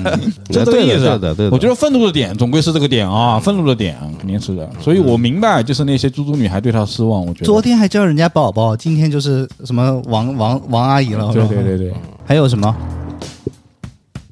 [0.52, 1.08] 这个意思。
[1.50, 7.24] 我觉得愤怒的点总归是这个点啊，愤怒的点肯定是的，所以我明白，就是那些猪猪女孩对他失望。
[7.24, 11.32] 我觉得昨天还叫人家宝宝，今天就是什么王王王阿姨了。
[11.32, 11.94] 对对对对，
[12.26, 12.76] 还有什么？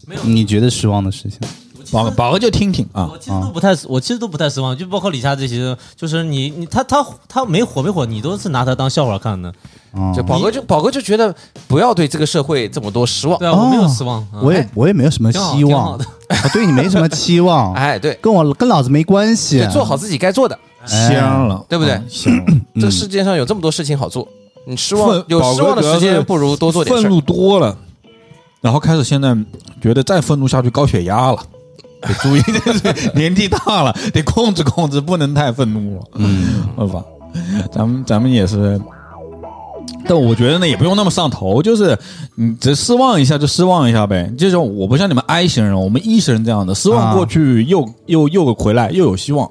[0.06, 1.40] 没有你觉得失望的事情？
[1.92, 9.52] 宝哥宝哥就听听啊我，其实都不太，我其实都不太失望，就包括李佳这些，就是你你他他他没火没火，你都是拿他当笑话看的，
[9.92, 11.34] 啊就宝哥就宝哥就觉得
[11.68, 13.38] 不要对这个社会这么多失望。
[13.38, 15.92] 对啊，我没有失望，嗯我也我也没有什么希望
[16.28, 19.70] 我对你没什么期望， 哎，对，跟我跟老子没关系就。
[19.70, 20.58] 做好自己该做的。
[20.86, 22.44] 香了，对不对嗯香了，
[22.76, 24.26] 这个世界上有这么多事情好做，
[24.66, 26.94] 你失望有失望的时间，不如多做点。
[26.94, 27.76] 愤怒多了，
[28.60, 29.36] 然后开始现在
[29.82, 31.38] 觉得再愤怒下去高血压了。
[32.02, 32.42] 得注意，
[33.14, 36.04] 年纪大了，得控制控制，不能太愤怒了。
[36.14, 37.02] 嗯，好吧，
[37.72, 38.80] 咱们咱们也是，
[40.06, 41.96] 但我觉得呢，也不用那么上头，就是
[42.34, 44.32] 你只失望一下就失望一下呗。
[44.38, 49.50] 这种我不像你们 I 型人，我们 E 型人这样的，失望过去又、又又回来，又有希望。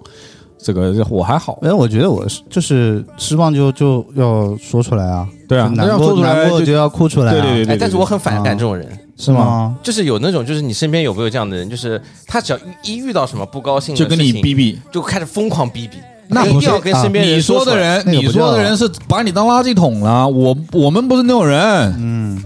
[0.58, 8.56] 这个我还好，哎，我觉得我是就是失望就就要说出来啊，对啊就难过那要说出来就难过就要哭出来啊，对对对对哎，但是我很反感啊。
[8.56, 8.88] 这种人，
[9.18, 9.76] 是吗？
[9.82, 14.80] 就是有那种，就是你身边有没有这样的人，就是他只要一一遇到什么不高兴就跟你逼逼。
[14.92, 15.98] 就开始疯狂逼逼。
[16.28, 20.28] 那不是一定要跟身边你说的人，那个你说的人是把你当垃圾桶了。
[20.28, 21.60] 我我们不是那种人。
[22.00, 22.44] 嗯，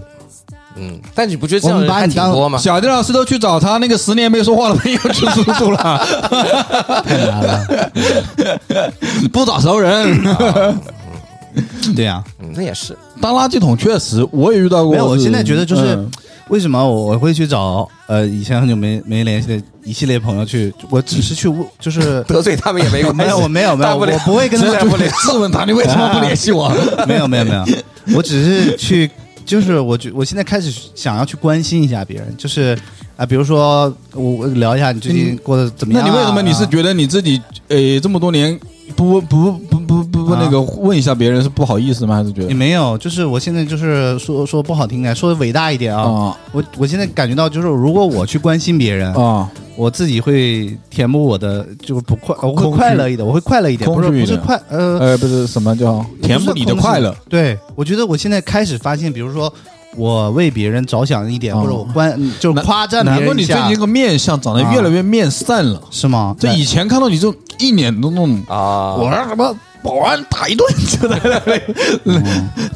[0.76, 2.58] 嗯，但你不觉得这样的人还挺多吗？
[2.58, 5.98] 小丁老师都去找他那个十年没说话的朋友去住宿了，
[7.06, 7.66] 太难了。
[9.32, 10.22] 不找熟人，
[11.96, 14.92] 对呀，嗯，那也是，当垃圾桶确实我也遇到过。
[14.92, 16.10] 没有我现在觉得就是嗯
[16.50, 23.16] 为什么我我会去找呃以前很久没没联系的一系列朋友去，我只是去问，就是 得罪他们也没 关系。
[23.16, 26.68] 没有，我没有没有，我不会跟他们不联质问他，你为什么不联系 我？
[27.06, 27.64] 没有没有没有，
[28.16, 29.10] 我只是去，
[29.46, 32.76] 就是我觉我现在开始想要去关心一下别人，就是
[33.16, 38.58] 啊、比如说我我聊一下你最近过得怎么样、啊那你为什么你是觉得你自己呃这么多年
[38.96, 42.16] 不不不不不不啊那个问一下别人是不好意思吗？
[42.16, 42.48] 还是觉得？
[42.48, 42.96] 也没有？
[42.98, 46.36] 就是我现在就是说说不好听点，说的伟大一点啊，啊。
[46.52, 49.50] 我我现在感觉到就是如果我去关心别人，啊。
[49.76, 56.04] 我自己会填补我的就是不快，我会快乐一点，我会快乐一点，不是不是快呃呃不是什么叫？
[56.20, 57.16] 填补你的快乐？
[57.30, 59.50] 对，我觉得我现在开始发现，比如说
[59.96, 63.54] 我为别人着想一点，哦或者我关就是夸赞别难怪人一下。
[63.54, 65.80] 你最近这，个面相长得越来越面善了。
[65.90, 66.36] 是吗？
[66.38, 70.66] 这以前看到你就一脸的那种，啊，我让什么保安打一顿
[71.00, 71.60] 就在那里。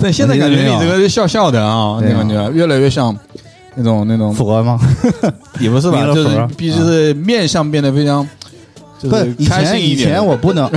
[0.00, 2.12] 但，现在感觉你这个笑笑的啊，对啊。
[2.12, 3.14] 那感觉越来越像
[3.74, 4.78] 那种那种，佛吗？
[5.60, 8.26] 也不是吧，就是必须是面相变得非常，
[8.98, 10.08] 就不是，以前以开心一点。
[10.10, 10.70] 前我不能，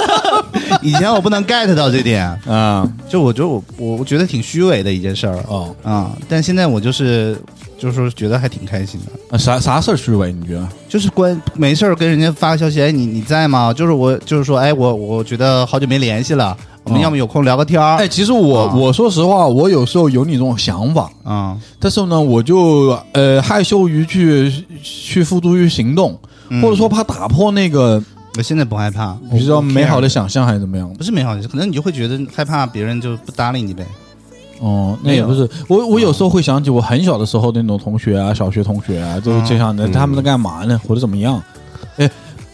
[0.82, 2.88] 以前我不能 get 到这点，啊。
[3.08, 5.38] 就我觉得我我我觉得挺虚伪的一件事儿。
[5.48, 7.36] 哦，啊，但现在我就是
[7.82, 9.34] 就是觉得还挺开心的。
[9.34, 10.32] 啊啥啥事儿虚伪？
[10.32, 10.68] 你觉得？
[10.88, 13.72] 就是关没事儿跟人家发个消息，哎，你你在吗？
[13.74, 17.96] 就是我就是说，哎，我我觉得好久没联系了，我们哦要么有空聊个天儿。
[17.96, 26.16] 哎，其实我啊我说实话，我有时候有你这种想法，啊，但是呢，我就呃害羞于去去付诸于行动，
[26.50, 28.00] 嗯或者说怕打破那个
[28.36, 30.88] 我现在不害怕，比较我美好的想象，还是怎么样？
[30.94, 33.84] 不是美好的，可能你就会觉得害怕别人就不搭理你呗。
[34.62, 41.42] 哦，那也不是我，我有时候会想起我很小的时候的那种同学啊，小学同学啊，就是就想着他们在干嘛呢，或者怎么样？
[41.96, 42.08] 哎，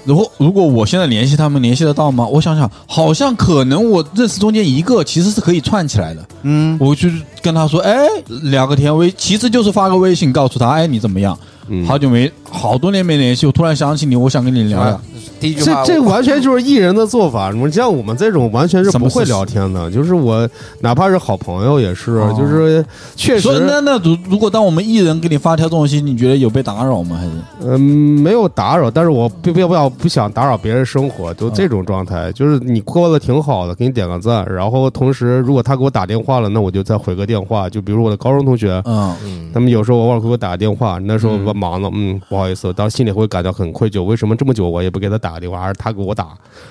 [0.05, 2.27] 如果如果我现在联系他们，联系得到吗？
[2.27, 6.27] 我想想，好像可能我认识中间一个其实是可以串起来的。
[6.45, 7.11] 嗯，我就
[7.43, 8.07] 跟他说，哎，
[8.45, 11.39] 聊个天微，其实就是发个微信告诉他，哎，你怎么样？
[11.69, 14.99] 嗯好久没，好多年没联系，我突然想起你，我想跟你聊聊。
[15.41, 17.51] 第一句话，这这完全就是艺人的做法。
[17.51, 20.49] 你像我们这种完全是不会聊天的，就是我
[20.81, 22.85] 哪怕是好朋友也是，哦就是
[23.17, 27.17] 确所以实那那如如果当我们艺人给你发条这种信息，你觉得有被打扰吗？
[27.17, 27.31] 还是
[27.69, 32.33] 嗯没有打扰，但是我并不要不要不想打扰别人生活，就这种状态。
[32.33, 37.69] 就是你过得挺好的，给你点个赞，然后同时如果他给我打电话了，那我就再回个电话。
[37.69, 46.29] 就比如我的高中同学，嗯嗯他们有时候偶尔给我打个电话，那时候我忙了，嗯，不好意思，当时心里会感到很愧疚，为什么这么久我也不给他打个电话，还是他给我打？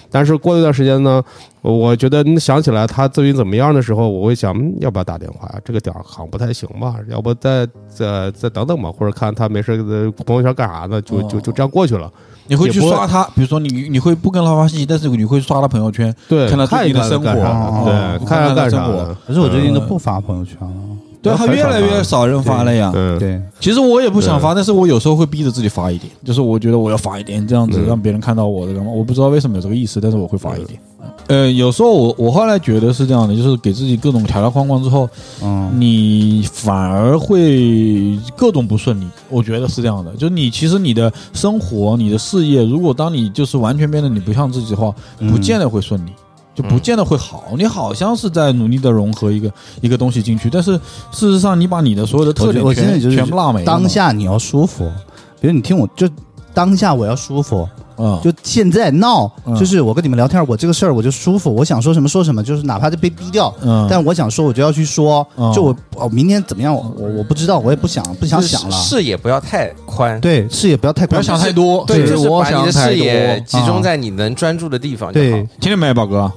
[0.10, 1.24] 但是过了一段时间呢，
[1.62, 5.60] 我我觉得嗯想起来他最近怎么样的时候，我会想，嗯，要不要打电话呀？
[5.64, 12.12] 这个点儿好像不太行吧，要不再再再等等吧，或者看他没事呃朋友圈干啥呢，就就就这样过去了。
[12.50, 19.16] 你会去刷他，比如说你你会不跟他发信息，但是你会刷他朋友圈，对，看他最近的生活干啥哦对，看他的生活啥。
[19.28, 20.97] 可是我最近都嗯不发朋友圈了。
[21.28, 22.92] 对他越来越少人发了呀。
[22.92, 28.92] 对，对，其实我也不想发，但是我有时候会逼着自己发一点，就是我觉得我要发一点，这样子嗯让别人看到我的干嘛？
[28.92, 30.80] 我不知道为什么有这个意思，但是我会发一点。
[31.28, 35.10] 呃，有时候我我后来觉得是这样的，就是给自己各种条条框框之后，
[35.44, 39.06] 嗯，你反而会各种不顺利。
[39.30, 46.12] 我觉得是这样的，就是你其实你的生活、你的事业，如果当你就是完全变得你不像自己的话，嗯不见得会顺利。
[46.58, 50.74] 就不见得会好，你好像是在努力的融合一个一个东西进去，但是
[51.12, 53.66] 事实上你把你的所有的特点我觉得我现在全就全部落没了。
[53.66, 54.92] 当下你要舒服，
[55.40, 56.10] 比如你听我就
[56.56, 68.76] 当下我要舒服，嗯，就现在闹，嗯就是我跟你们聊天，我这个事儿我就舒服，我想说什么说什么，就是哪怕就被逼掉，嗯，但我想说我就要去说，嗯就我哦明天怎么样，我我我不知道，我也不想不想想了。
[68.76, 73.40] 视野不要太宽，对，视野不要太宽，不要想太多，对，是就是把你的视野。
[73.42, 75.28] 集中在你能专注的地方就好。
[75.28, 76.32] 对，听见没，宝哥？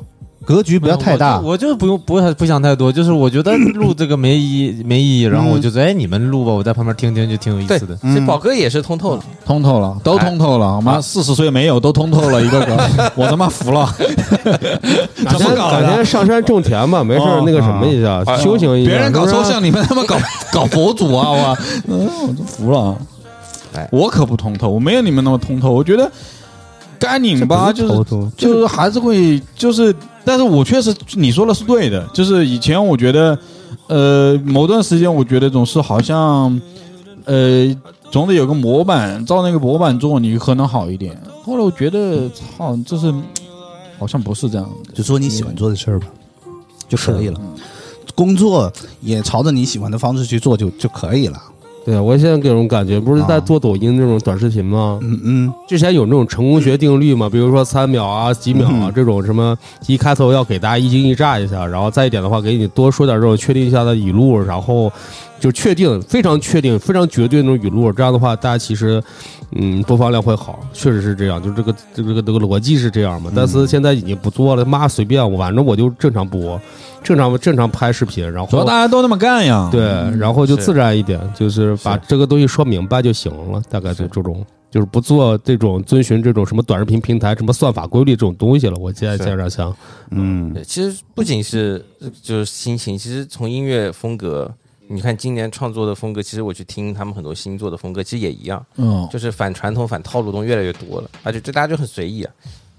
[0.45, 1.39] 格局不要太大。
[1.41, 9.23] 我就我就不用不太不想太多，就是我觉得 录这个没意义没意义，然后我就说，哎，你们录吧，我在旁边听听就挺有意思的。，这宝哥也是通透了。
[9.45, 13.93] 通透了，都通透了，妈四十岁没有都通透了，一个个，我他妈服了。
[13.97, 16.05] 怎么搞的？
[16.05, 18.91] 上山种田吧，没事哦那个什么一下，修行一下。
[18.91, 20.17] 别人搞抽象，你们他妈搞
[20.53, 21.31] 搞佛祖啊！
[21.31, 22.97] 我，嗯，我都服了。
[23.73, 25.71] 哎我可不通透，我没有你们那么通透。
[25.71, 26.11] 我觉得
[27.01, 28.05] 该拧巴就是
[28.37, 29.93] 就是还是会就是，
[30.25, 33.37] 但是我确实你说的是对的，就是以前我觉得，
[33.89, 36.61] 呃，某段时间我觉得总是好像，
[37.25, 37.75] 呃，
[38.11, 41.21] 总得有个模板，照那个模板做，你可能好一点。
[41.43, 43.13] 后来我觉得，操，就是
[43.99, 44.93] 好像不是这样的。
[44.95, 46.07] 就做你喜欢做的事儿吧，
[46.89, 47.41] 就可以了。
[48.15, 48.71] 工作
[49.01, 51.41] 也朝着你喜欢的方式去做就就可以了。
[51.85, 53.41] 对，我现在给这种感觉，不是在啊。
[53.41, 54.99] 做抖音那种短视频吗？
[55.03, 58.93] 嗯嗯，之前有那种成功学定律嘛，比如说三秒啊、几秒啊嗯。
[58.95, 59.57] 这种什么，
[59.87, 64.93] 一开头要给大家一惊一乍一下，然后再一点的话，给你多说点这种确定一下的语录，然后
[65.41, 69.03] 就确定非常确定、非常绝对那种语录，这样的话，大家其实
[69.53, 73.33] 嗯播放量会好，确实是这样，就这个这个这个这个逻辑是这样嘛。
[73.35, 76.61] 但是现在已经不做了，妈随便我，反正我就正常播，
[77.03, 79.69] 正常正常拍视频，然后主要后大家都那么干呀。
[79.73, 79.83] 对，
[80.19, 84.45] 然后就自然一点，就是把这个东西说明白就行了，大概就这种。
[84.71, 89.25] 就是不做这种遵循这种什么短视频平台什么算法规律这种东西了，我现在是。
[89.25, 89.77] 这样想，
[90.13, 91.85] 嗯，其实不仅是
[92.23, 94.49] 就是心情，其实从音乐风格，
[94.87, 102.33] 你看今年创作的风格，其实我去听他们很多新作的风格，其实也一样，嗯，就是反传统、反套路东西越来越多了，而且这大家就很随意啊。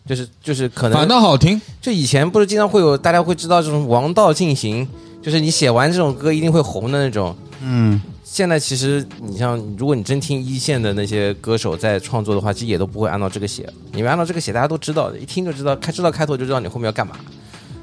[0.06, 1.60] 就是就是可能反倒好听。
[1.82, 4.88] 就以前不是经常会有大家会知道这种王道进行，
[5.22, 7.36] 就是你写完这种歌一定会红的那种。
[7.64, 13.70] 嗯，现在其实你像，如果你真听一线的那些歌手在创作的话，其实也都不会按照这个写。
[13.93, 17.14] 你们按照这个写，大家都知道的，一听就知道，开知道开头就知道你后面要干嘛。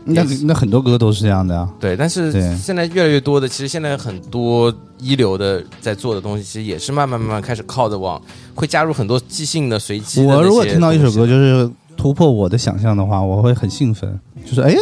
[0.04, 1.68] 那那很多歌都是这样的啊。
[1.78, 8.20] 对，但是现在越来越多的，其实现在很多一流的在做的东西，其实也是慢慢慢慢开始靠着往，
[8.54, 14.74] 会加入很多即兴的、随机的我如果听到一首歌就是突破我的想象的话，我会很兴奋，就是哎，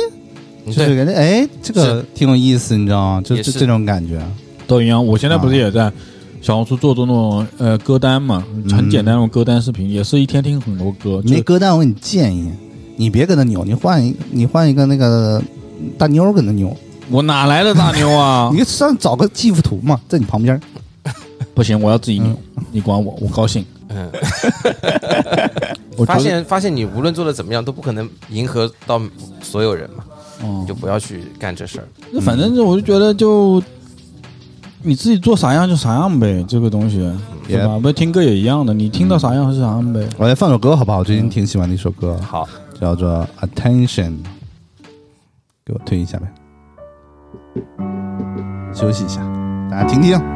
[0.67, 3.23] 就是对感觉哎，这个挺有意思，你知道吗？
[3.25, 4.21] 就这这种感觉。
[4.67, 5.05] 都一样。
[5.05, 5.91] 我现在不是也在
[6.43, 11.23] 小红书做做那种呃歌单嘛，很简单那种歌单视频，也是一天听很多歌。
[11.25, 12.51] 你那歌单我给你建议，
[12.97, 15.43] 你别跟他扭，你换一你换一个那个
[15.97, 16.77] 大妞儿跟他扭，
[17.11, 18.51] 我哪来的大妞啊？
[18.55, 20.61] 你上找个 GIF 图嘛，在你旁边。
[21.55, 22.37] 不行，我要自己扭，
[22.71, 23.65] 你管我，我高兴。
[23.89, 24.11] 嗯，
[25.97, 29.01] 我发现发现你无论做的怎么样，都不可能迎合到
[29.41, 30.05] 所有人嘛，
[30.43, 31.89] 嗯你就不要去干这事儿。
[32.11, 33.63] 那反正我就觉得就
[34.83, 36.99] 你自己做啥样就啥样呗，这个东西
[37.47, 37.79] 对吧？
[37.81, 40.07] 不听歌也一样的，你听到啥样是啥样呗。
[40.19, 40.99] 我来放首歌好不好？
[40.99, 42.49] 我最近挺喜欢的一首歌，好，
[42.81, 44.11] 叫做《Attention》，
[45.65, 46.27] 给我推一下呗。
[48.75, 49.21] 休息一下，
[49.71, 50.36] 大家听听。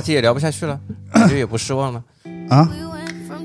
[0.00, 0.80] 话题也聊不下去了，
[1.12, 2.02] 感觉也不失望了，
[2.48, 2.66] 啊，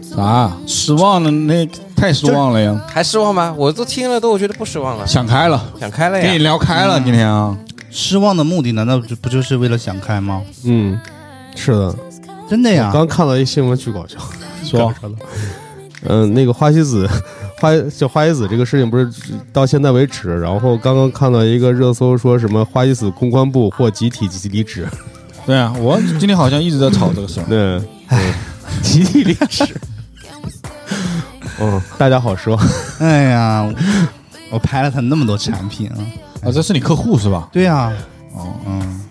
[0.01, 0.53] 啥？
[0.65, 1.29] 失望了？
[1.29, 2.81] 那太失望了呀！
[2.87, 3.53] 还失望吗？
[3.57, 6.23] 我都听了，都我觉得不失望了，想开了，想开了呀。
[6.23, 6.37] 跟你。
[6.37, 7.57] 聊开了，今天啊，
[7.91, 10.41] 失望的目的难道就不就是为了想开吗？
[10.63, 10.97] 嗯，
[11.57, 11.93] 是的，
[12.49, 14.17] 真的呀，刚看到一新闻巨搞笑，
[14.63, 14.93] 说。
[16.07, 17.05] 嗯， 那个花西子，
[17.59, 19.09] 花就花西子这个事情不是
[19.51, 24.87] 到现在为止，然后刚刚看到一个热搜，说什么花西子公关部或集体离职，
[25.45, 27.43] 对啊，我今天好像一直在吵这个事儿。
[27.47, 27.79] 对，
[28.81, 29.63] 集体离职，
[31.59, 32.59] 嗯，大家好失望，
[32.99, 33.71] 哎呀，
[34.49, 36.01] 我拍了他那么多产品啊，
[36.43, 37.47] 啊，这是你客户是吧？
[37.51, 37.93] 对啊，
[38.33, 39.01] 哦，嗯。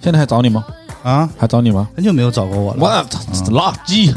[0.00, 0.64] 现在还找你吗？
[1.02, 1.88] 啊，还找你吗？
[1.96, 3.20] 很久没有找过我了，我操，
[3.50, 4.14] 垃圾！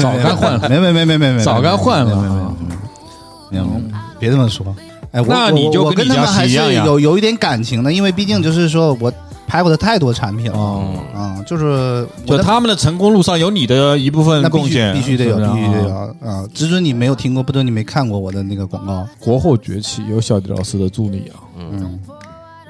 [0.00, 0.68] 早该换了。
[0.68, 2.16] 没没没没没没，早该换了。
[2.16, 4.74] 没没没没没没，别这么说，
[5.12, 9.12] 哎，我那你就跟你跟他们还是有有一点感情的，因为毕竟就是说我
[9.48, 10.58] 拍过的太多产品了。
[10.58, 19.08] 哦，啊，就是就他们的成功路上有你的一部分贡献，必须得有，必须得有啊只准你没有听过，不准，你没看过我的那个广告。
[19.18, 21.40] 国货崛起有小迪老师的助力啊。
[21.58, 21.98] 嗯，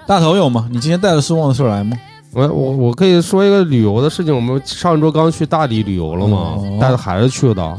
[0.07, 0.69] 大头有吗？
[0.71, 1.97] 你今天带着失望的事儿来吗？
[2.33, 7.77] 我我我可以说一个旅游的事情，我们上周刚去大理旅游了嘛，哦带着孩子去的，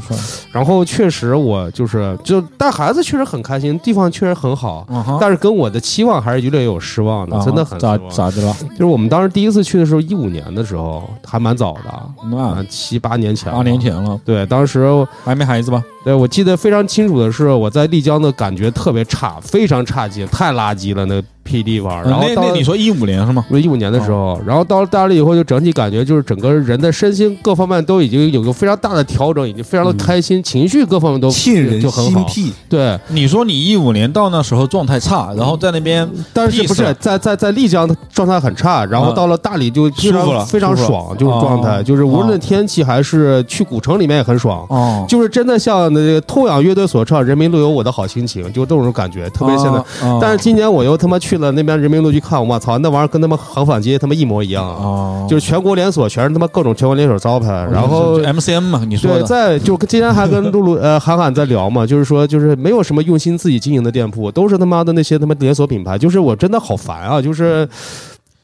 [0.52, 8.56] 然后确实我就是就带孩子确实很开心，地方确实很好，嗯，但是跟我的期望还是有点有失望的，啊真的很咋咋的了？
[8.70, 13.80] 就是我们当时第一次去的时候，一五年的时候还蛮早的，那啊，七八年前，八年。
[13.80, 14.84] 前了，对，当时
[15.24, 15.82] 还没孩子吧？
[16.04, 22.02] 对我记得非常清楚的是，我在丽江的感觉特别差，非常差劲，太垃圾了，那屁地方。
[22.02, 23.44] 然后那到那你说一五年是吗？
[23.50, 31.90] 一五年的时候，然后到了大理以后，就整体感觉就是整个人的身心各方面都已经有个非常大的调整，已经非常的开心，情绪各方面都沁人就。
[31.90, 32.52] 心脾。
[32.68, 44.64] 对，你说你一五年到那时候状态差，然后在那边但是不是在在在丽江的状态很差，然后啊到了大理就非舒服了常非常爽，就是状态，哦就是无论哦天气还是去古城里面也很爽。
[44.70, 49.78] 哦，就是真的像那个痛仰乐队所唱《人民路有我的好心情》，就这种感觉，特别现在。
[50.06, 67.68] 啊但是今年我又他妈去了那边人民路去看，我操，那玩意儿跟他们航反街他妈一模一样，啊，就是全国连锁，全是他妈各种全国连锁招牌，然后 MCM 嘛，你说对，在就今天还跟露露呃韩寒在聊嘛，就是说就是没有什么用心自己经营的店铺，都是他妈的那些他妈连锁品牌，就是我真的好烦啊，就是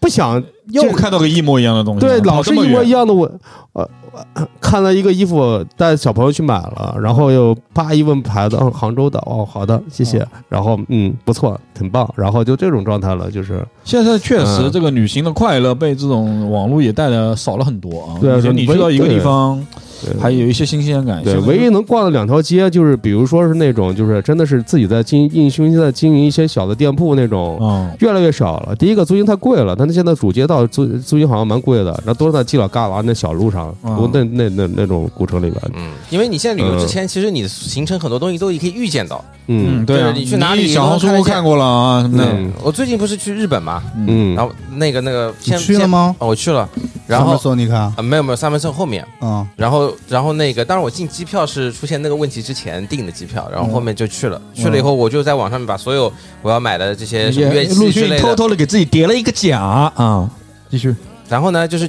[0.06, 0.40] 不想
[0.70, 3.04] 又看到个一模一样的东西，对，老是一模一样。
[3.04, 3.30] 的我
[3.72, 3.82] 呃。
[3.82, 10.26] 呃看了一个衣服，带小朋友去买了，然后又啪一问牌子，嗯，杭州的，哦，好的，谢谢。
[10.48, 12.08] 然后嗯，不错，挺棒。
[12.16, 18.16] 然后就这种状态了，就是现在确实嗯这个旅行的快乐被这种网络也带的少了很多啊。
[18.18, 19.75] 对你去到一个地方，对
[20.20, 21.22] 还有一些新鲜感。
[21.22, 28.74] 对，唯一能逛的两条街，就是比如说是那种，就是真的是自己在经硬胸心在经营一些小的店铺那种，嗯，越来越少了。
[28.76, 34.10] 第一个租金太贵了，但是现在主街道租租金好像蛮贵的，然后都是在犄角旮旯那小路上，嗯。
[34.12, 35.60] 那那那那种古城里边。
[35.74, 39.22] 嗯，因为你现在旅游之前，其实你的行程很多东西都可以预见到。
[39.48, 42.24] 嗯对啊，你去哪里小红书看过了啊什么的。
[42.32, 46.14] 嗯我最近不是去日本嘛，嗯，然后那个那个你先去了吗？
[46.18, 46.68] 哦我去了，
[47.06, 60.30] 然后说你看，啊没有没有三门镇后面，嗯，然后然后那个当然我进机票是出现那个问题之前订的机票，然后后面就去了，去了以后我就在网上面把所有我要买的这些什么乐器之类的，偷偷的给自己叠了一个甲啊。
[60.68, 60.94] 继续，
[61.28, 61.88] 然后呢就是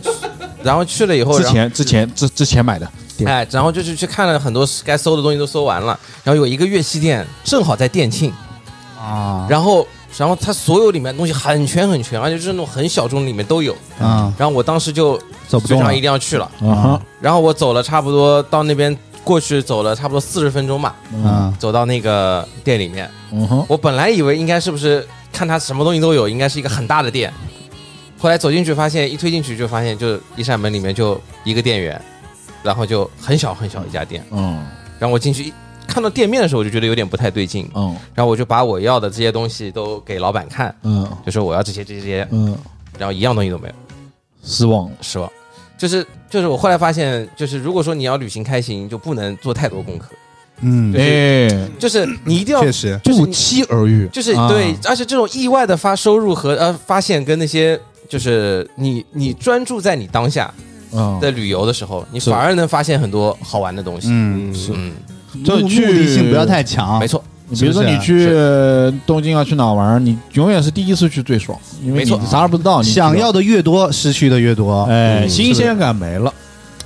[0.61, 2.91] 然后去了以后，之前之前之之前买的，
[3.25, 8.31] 哎，然后就是去看了很多该搜的东西都搜完了，然后有一个乐器店正好在店庆，
[8.99, 9.47] 啊。
[9.49, 9.87] 然后
[10.17, 15.15] 然后它所有里面东西很全很全，而且就是那种很小众里面都有，啊，然后我当时就
[15.47, 15.83] 走不动了。
[15.83, 27.31] 非常一定要去了，啊，然后我走了差不多到那边过去走了差不多四十分钟吧，啊，走到那个店里面，嗯哼，我本来以为应该是不是看它什么东西都有，应该是一个很大的店，
[28.17, 32.01] 后来走进去发现一推进去就发现就一扇门里面就一个店员，
[32.63, 34.65] 然后就很小很小一家店，嗯。
[34.99, 35.53] 然后我进去一
[35.87, 37.95] 看到店面的时候我就觉得有点不太对劲，嗯。
[38.13, 41.07] 然后我就把我要的这些东西都给老板看，嗯。
[41.25, 42.55] 就说我要这些这些这些，嗯，
[42.99, 43.73] 然后一样东西都没有，
[44.43, 44.85] 失望。
[44.85, 44.91] 了。
[45.01, 45.31] 失望。
[45.77, 50.07] 就是就是我后来发现，就是如果说你要旅行开行，就不能做太多功课，
[50.61, 54.47] 嗯，哎，就是你一定要确实，不就是你期而遇，就是啊。
[54.49, 57.79] 对，而且这种意外的发收入和呃发现跟那些
[58.09, 60.51] 就是你你专注在你当下
[60.91, 64.07] 啊，的旅游的时候，你反而能发现很多好玩的东西。
[64.09, 64.73] 嗯，是
[65.43, 68.29] 就去目的性不要太强，没错，你比如说你去
[69.05, 74.83] 东京啊，去哪玩，你永远是第一次去最爽，因为没错你啥也不知道，你 想要的越多，失去的越多。
[74.83, 76.33] 哎，嗯新鲜感没了。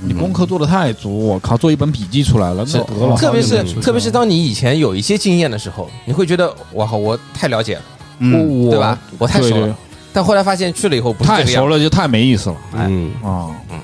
[0.04, 3.16] 你功课做的太足，我靠，做一本笔记出来了，那得了。
[3.16, 7.82] 特别是特别是当你以前有一些经验的时候，你会觉得哇靠，我太了解了，
[8.20, 8.98] 对吧？
[9.20, 9.76] 我太熟了。
[10.12, 13.80] 但后来发现去了以后不是太这个样子，熟了就太没意思了哎嗯啊嗯。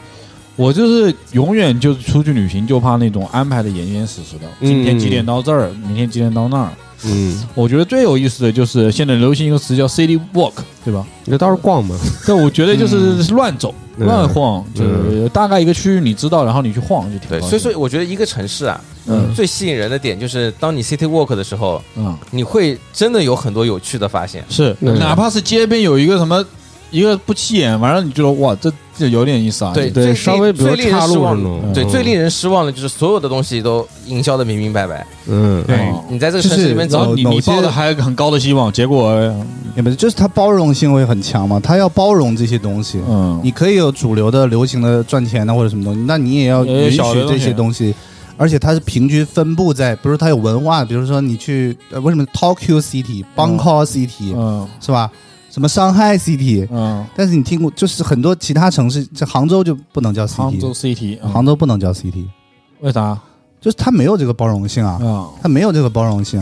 [0.57, 4.45] 我就是永远就是出去旅行，就怕那种安排的严严实实的。
[4.59, 6.69] 嗯今天几点到这儿，明天几点到那儿。
[7.05, 10.53] 嗯，我觉得最有意思的就是现在流行一个词叫 city walk，
[10.83, 11.05] 对吧？
[11.25, 11.95] 那倒是逛嘛，
[12.27, 24.43] 但我觉得就是乱走、嗯乱晃，就是大概一个区域你知道，然后你去晃就挺对，所以说我觉得一个城市啊，嗯最吸引人的点就是当你 city walk 的时候，嗯你会真的有很多有趣的发现。
[24.49, 26.43] 是，嗯哪怕是街边有一个什么
[26.89, 29.71] 一个不起眼，完了你就说哇，这这有点意思啊。
[29.73, 39.13] 对对，最稍微比如最令人岔路失望这种，对，嗯最令人失望的就是所有的东西都营销的明明白白，嗯，对哦你在这个城市里面走你抱的还很高的希望，结果
[39.75, 42.99] 也不是，就是它包容性会很强嘛，它要包容这些东西。
[43.07, 47.93] 嗯，你可以有主流的、流行的赚钱的或者什么东西，那你也要允许这些东西，
[48.37, 55.11] 而且它是平均分布在，比如它有文化，比如说你去呃为什么 Tokyo City、Bangkok City、嗯是吧？
[55.57, 60.71] 什么上海 City，嗯，但是你听过，就是很多其他城市，这杭州就不能叫 CT 杭州
[61.23, 61.31] 嗯。
[61.31, 62.25] 杭州不能叫 CT，
[62.81, 63.17] 为啥？
[63.59, 65.25] 就是它没有这个包容性啊，啊？
[65.41, 66.39] 它没有这个包容性。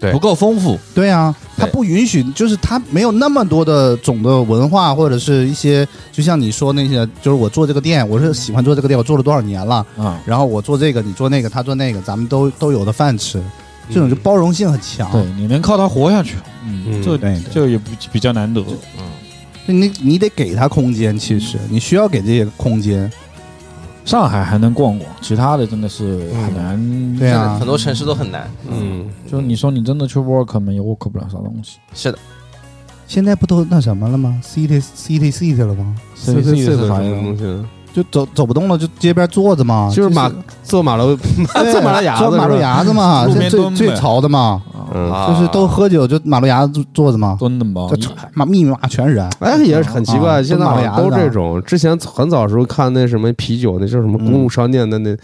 [0.00, 0.10] 对。
[0.10, 13.38] 不够丰富，对啊，它不允许，就是它没有那么多的总的文化，或者是一些，就像你说那些，就是我做这个店，我是喜欢做这个店，我做了多少年了，啊，然后我做这个，你做那个，他做那个，咱们都都有的饭吃，
[13.90, 15.10] 这种就包容性很强。
[15.12, 18.60] 对，你能靠它活下去，嗯，嗯这对这个也不比较难得，
[18.98, 19.04] 嗯
[19.68, 23.10] 你你得给它空间，其实你需要给这些空间。
[24.04, 27.18] 上海还能逛逛，其他的真的是很难。
[27.18, 28.48] 对啊很多城市都很难。
[28.70, 31.78] 嗯，就你说你真的去 work 嘛，也 work 不了啥东西。
[31.92, 32.18] 是的，
[33.08, 35.96] 现在不都那什么了吗？City City City 了吗？
[36.24, 37.36] 这这这是啥东呀？
[37.36, 37.66] 西？
[37.96, 40.30] 就走走不动了，就街边坐着嘛，就是马
[40.62, 44.62] 坐马路坐马路牙子坐马路牙子嘛，最最潮的嘛，
[45.26, 49.26] 就是都喝酒就马路牙子坐坐着嘛，蹲的嘛这，妈密密麻全是人。
[49.40, 51.62] 哎，也是很奇怪，啊现在好像都这种。
[51.62, 55.16] 之前很早时候看那什么啤酒，那叫什么公路商店的那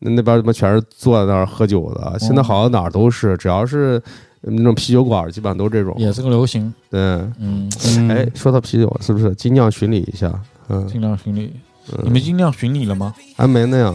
[0.00, 3.98] 那那边他妈全是坐在那儿喝酒的，现在好像哪儿都是，只要是
[4.42, 5.94] 那种啤酒馆，基本上都这种。
[5.96, 6.70] 也是个流行。
[6.90, 7.00] 对，
[7.38, 7.70] 嗯，
[8.10, 10.30] 哎，说到啤酒，是不是尽量巡礼一下？
[10.68, 11.50] 嗯，尽量巡礼。
[11.92, 13.14] 嗯你们尽量巡礼了吗？
[13.36, 13.94] 还没那样。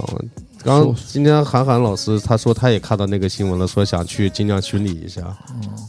[0.64, 5.22] 刚今天韩寒老师他说他也看到那个新闻了，说想去尽量巡礼一下。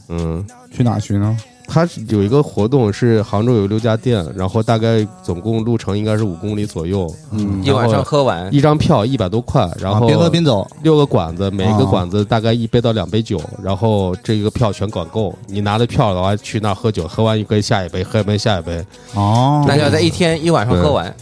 [0.08, 1.36] 嗯，去哪巡呢？
[1.66, 7.10] 他有一个活动是杭州有六家店，然后大概总共路程应该是五公里左右。
[7.30, 15.34] 嗯一晚上喝完，一张票一百多块，然后啊边喝边走，六个馆子，每一个啊馆子大概一杯到两杯酒，然后这个票全管够。
[15.46, 18.84] 你拿着票的话去那儿喝酒，喝完一杯下一杯，喝一杯下一杯。
[19.14, 21.14] 哦那就要在一天一晚上喝完，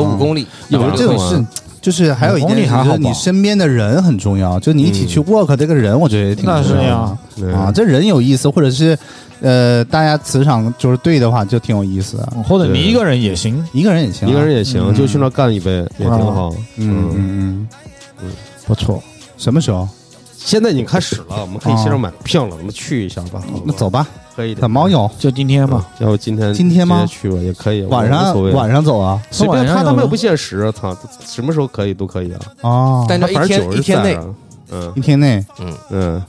[0.00, 0.46] 走五公里。
[0.68, 1.44] 有有这种事，
[1.80, 7.18] 就是还有一件事，公里还好吧就是你身边的人很重要，就你一起去 work 这个人，我觉得也挺那是重要
[7.54, 8.98] 啊，这人有意思，或者是
[9.40, 12.26] 呃，大家磁场就是对的话，就挺有意思的。
[12.48, 13.62] 或者你一个人也行。
[13.72, 16.54] 一个人也行啊，一个人也行，嗯就去那干一杯也挺好。
[16.76, 17.68] 嗯嗯
[18.22, 18.30] 嗯，
[18.66, 19.02] 不错，
[19.36, 19.86] 什么时候？
[20.46, 23.42] 现在已经开始了，我们可以线上买票了，我们去一下吧。
[23.44, 24.60] 好吧那走吧，可以的。
[24.60, 25.10] 怎么有？
[25.18, 25.84] 就今天吧。
[25.98, 27.82] 要不今天今天吗去吧，也可以。
[27.86, 29.20] 晚我无所谓上晚上走啊？
[29.32, 32.40] 随便晚上有他他们又不限时，操，什么时候可以都可以啊。
[32.60, 34.16] 哦，但正天酒是一天内，
[34.70, 36.22] 嗯一天内嗯嗯，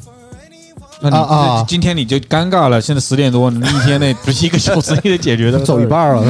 [1.00, 2.82] 那你啊今天你就尴尬了。
[2.82, 6.24] 现在十点多，你一天内不是一个小时你得解决的， 走一半了，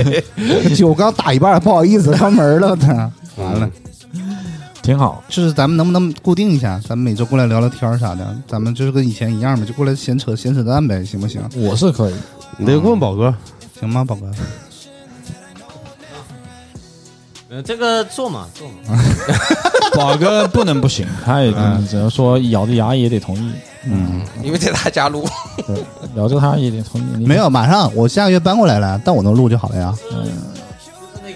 [0.74, 3.68] 酒刚打一半，不好意思关门了，他完了。
[4.82, 5.22] 挺好。
[5.28, 6.80] 就是咱们能不能固定一下？
[6.86, 11.42] 咱们每周过来聊聊天儿啥的，咱们就是跟以前一样嘛，就过来闲扯闲扯淡呗，行不行？
[11.56, 12.14] 我是可以，
[12.56, 13.34] 你得问宝哥，
[13.78, 14.30] 行吗，宝哥？
[17.52, 19.02] 呃，这个做嘛做嘛，
[19.96, 23.52] 宝哥不能不行，他也嗯只能说咬着牙也得同意，
[23.86, 25.26] 嗯，因为在他家录，
[25.66, 27.04] 对，咬着他也得同意。
[27.18, 29.92] 你没，有，马上我下个月搬过来了，但我能录就好了呀。
[30.12, 30.18] 那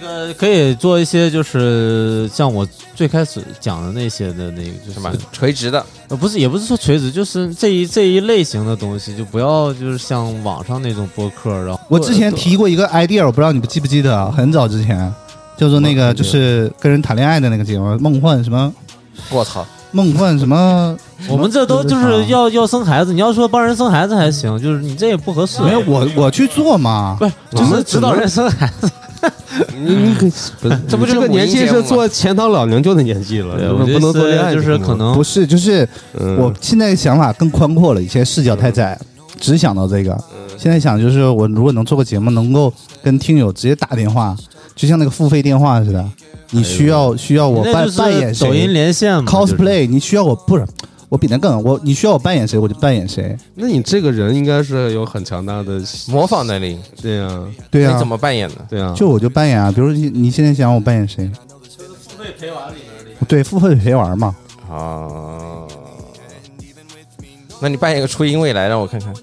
[0.05, 15.12] 个可以做一些，就是像我最开始讲的那些的那个，就是什么垂直的，呃，不是，也不是说垂直，就是这一这一类型的东西，就不要就是像网上那种播客，然后我之前提过一个 idea，我不知道你们记不记得啊，很早之前，
[15.57, 18.72] 叫做那个就是跟人谈恋爱的那个节目，梦幻什么
[19.30, 20.96] 我操，梦幻什么？
[21.28, 25.62] 我们这都就是要要生孩子，你要说帮人生孩子还行，就是你这也不合适。
[25.62, 28.90] 没有我我去做嘛，不是，就是指导人生孩子。
[29.84, 30.26] 你你可
[30.60, 38.98] 不是这不这个年纪是做钱塘老娘舅的年纪了，对，不我能不能做恋爱就，是可能不是，就是嗯我现在想法更宽阔了，以前视角太窄，
[39.40, 40.18] 只想到这个。
[40.56, 42.72] 现在想就是我如果能做个节目，能够
[43.02, 44.36] 跟听友直接打电话，
[44.74, 46.04] 就像那个付费电话似的，
[46.50, 50.64] 你需要需要我扮扮演谁抖音连线 cosplay，你需要我不是。
[51.14, 53.38] 我比那更，我你需要我扮演谁，我就扮演谁。
[53.54, 58.56] 那你这个人应该是有很强大的，模仿能力，对呀对呀、你怎么扮演的？
[58.68, 61.30] 对呀，就我就扮演啊，比如你你现在想让我扮演谁？
[62.08, 64.34] 付费陪玩里面对，付费陪玩嘛。
[64.68, 65.62] 啊，
[67.60, 69.14] 那你扮演个初音未来让我看看。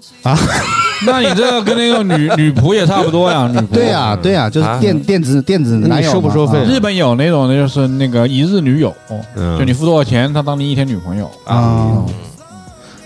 [1.06, 3.66] 那你这个跟那个女女仆也差不多呀， 女仆。
[3.68, 8.94] 对呀、对呀、就是啊电、电子电子男友收不收费啊日本有那种的，就是那个一日女友，
[9.36, 11.30] 嗯就你付多少钱，他当你一天女朋友。
[11.44, 12.04] 啊？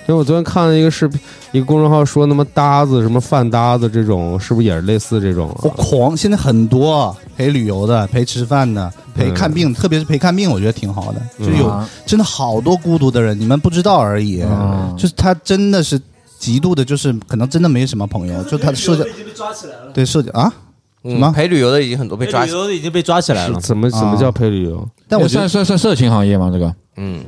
[0.09, 1.19] 因为我昨天看了一个视频，
[1.51, 5.59] 一个公众号说，那么搭子什么饭搭子这种，是不是也是类似这种啊？
[5.65, 11.21] 我狂，现在很多陪旅游的、陪吃饭的、陪看病，特别是陪看病，我觉得挺好的。
[11.45, 14.41] 就有、啊真的好多孤独的人，你们不知道而已。
[14.43, 16.01] 啊就是他真的是
[16.39, 20.53] 极度的，就是可能真的没什么朋友，就他的社交已经被抓起来了对社交啊。
[21.05, 23.61] 什么嗯，陪旅游的已经很多被抓旅，游的已经被抓起来了。
[23.61, 24.89] 怎么怎么叫陪旅游？
[25.09, 26.51] 但我觉得算算算色情行业吗？
[26.53, 27.25] 这个嗯，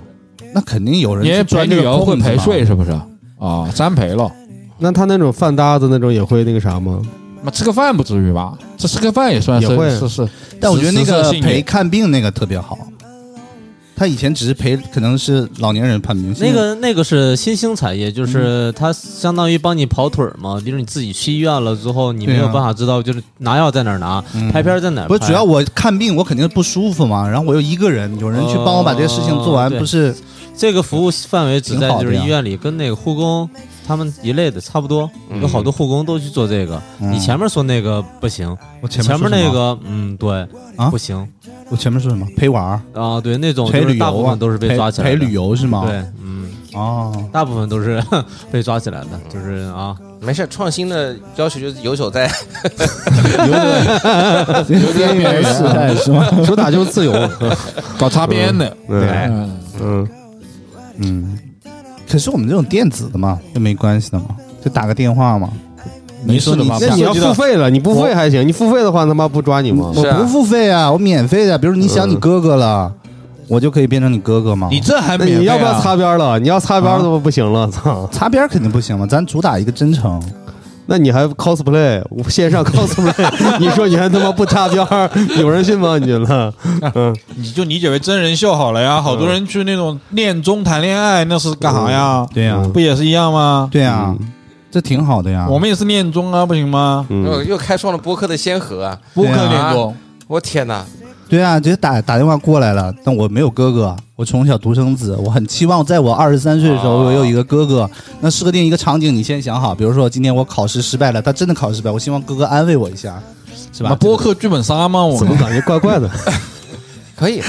[0.53, 2.91] 那肯定有人因为陪旅游会陪睡，是不是？
[3.39, 4.31] 啊，三陪了。
[4.79, 7.01] 那他那种饭搭子那种也会那个啥吗？
[7.43, 8.59] 那吃个饭不至于吧？
[8.77, 10.29] 这吃个饭也算是也会是是，
[10.61, 12.77] 但我觉得那个陪看病那个特别好。
[13.99, 20.61] 他以前只是陪，可能是老年人判明星那个那个是新兴产业，嗯就是它相当于帮你跑腿儿嘛。
[20.65, 25.09] 比如你自己去医院了之后，你没有办法知道就是拿药在哪儿拿，嗯拍片儿在哪儿。
[25.09, 30.15] 不是主要我看病，我肯定不舒服嘛，然后我又一个人，有人去帮我把这个事情做完，不是
[30.57, 33.51] 这个服务范围只在就是医院里，跟那个护工
[33.87, 35.11] 他们一类的差不多。
[35.31, 36.81] 嗯有好多护工都去做这个。
[37.01, 40.47] 嗯你前面说那个不行，我前前面那个嗯对
[40.77, 41.27] 啊不行
[41.71, 45.17] 我前面说什么陪玩儿、啊，对那种陪旅游啊就是大部分都是被抓起来的。
[45.17, 45.85] 陪陪旅游是吗？
[45.87, 48.03] 对，嗯，哦，大部分都是
[48.51, 52.27] 被抓起来的，就是啊，没事，创新的要求就是游走在
[54.95, 56.27] 边缘时代是吗？
[56.47, 57.13] 主打就是自由。
[57.99, 60.09] 搞擦边的，对，嗯，嗯，
[60.99, 61.39] 嗯，
[62.11, 64.27] 可是我们这种电子的嘛，就没关系的嘛，
[64.65, 65.51] 就打个电话嘛。
[66.29, 66.77] 没事的吧？
[66.81, 69.91] 你那你要付费了，你不付费还行，你付费的话他妈不抓你吗？
[69.95, 71.59] 我不付费啊，我免费的。
[71.59, 72.93] 比如你想你哥哥了，
[73.49, 74.69] 我就可以变成你哥哥吗？
[74.71, 76.39] 你这还你要不要擦边了？
[76.39, 78.07] 你要擦边的话不行了，操！
[78.13, 80.23] 擦边儿肯定不行嘛，咱主打一个真诚。
[80.91, 83.13] 那你还 cosplay 线上 cosplay？
[83.61, 85.99] 你说你还他妈不擦边儿，有人信吗？
[85.99, 86.51] 你觉得？
[86.95, 88.99] 嗯，你就理解为真人秀好了呀。
[88.99, 92.27] 好多人去那种恋综谈恋爱，那是干啥呀？
[92.33, 93.69] 对呀、嗯不也是一样吗？
[93.71, 94.15] 对呀、
[94.71, 95.47] 这挺好的呀。
[95.49, 97.07] 我们也是恋综啊，不行吗？
[97.09, 98.99] 嗯又又开创了播客的先河啊！
[99.15, 99.97] 播客对啊恋综，
[100.27, 100.85] 我天哪，
[101.29, 102.93] 对啊，直接打打电话过来了。
[103.05, 107.89] 但我没有哥哥，我从小独生子，我很期望在我二十三岁的时候，哦我有一个哥哥。
[108.21, 113.21] 那设定一个场景，你先想好，比如说今天我考试失败了，他真的考试失败，我希望哥哥安慰我一下，
[113.73, 113.95] 是吧？
[113.95, 115.05] 播客剧本杀吗？
[115.05, 116.11] 我怎么们感觉怪怪的？
[117.17, 117.43] 可以，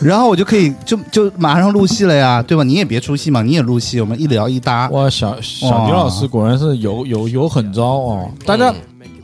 [0.00, 2.62] 然后我就可以就就马上录戏了呀，对吧？
[2.62, 4.88] 你也别出戏嘛，你也录戏，我们一聊一搭。
[4.90, 8.30] 哇，小小迪老师果然是有有有狠招哦！
[8.44, 8.74] 大家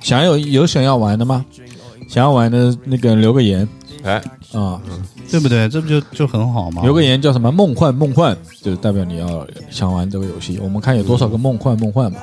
[0.01, 1.45] 想有有想要玩的吗？
[2.09, 3.66] 想要玩的那个留个言
[4.03, 4.14] 哎，
[4.53, 4.81] 啊，
[5.31, 5.68] 对不对？
[5.68, 6.83] 这不就就很好吗？
[6.83, 10.59] 留个言叫什么梦幻梦幻，就代表你要想玩这个游戏。
[10.62, 12.20] 我们看有多少个梦幻梦幻吧，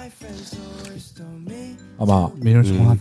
[1.97, 2.31] 好不好？
[2.41, 2.97] 没人说话，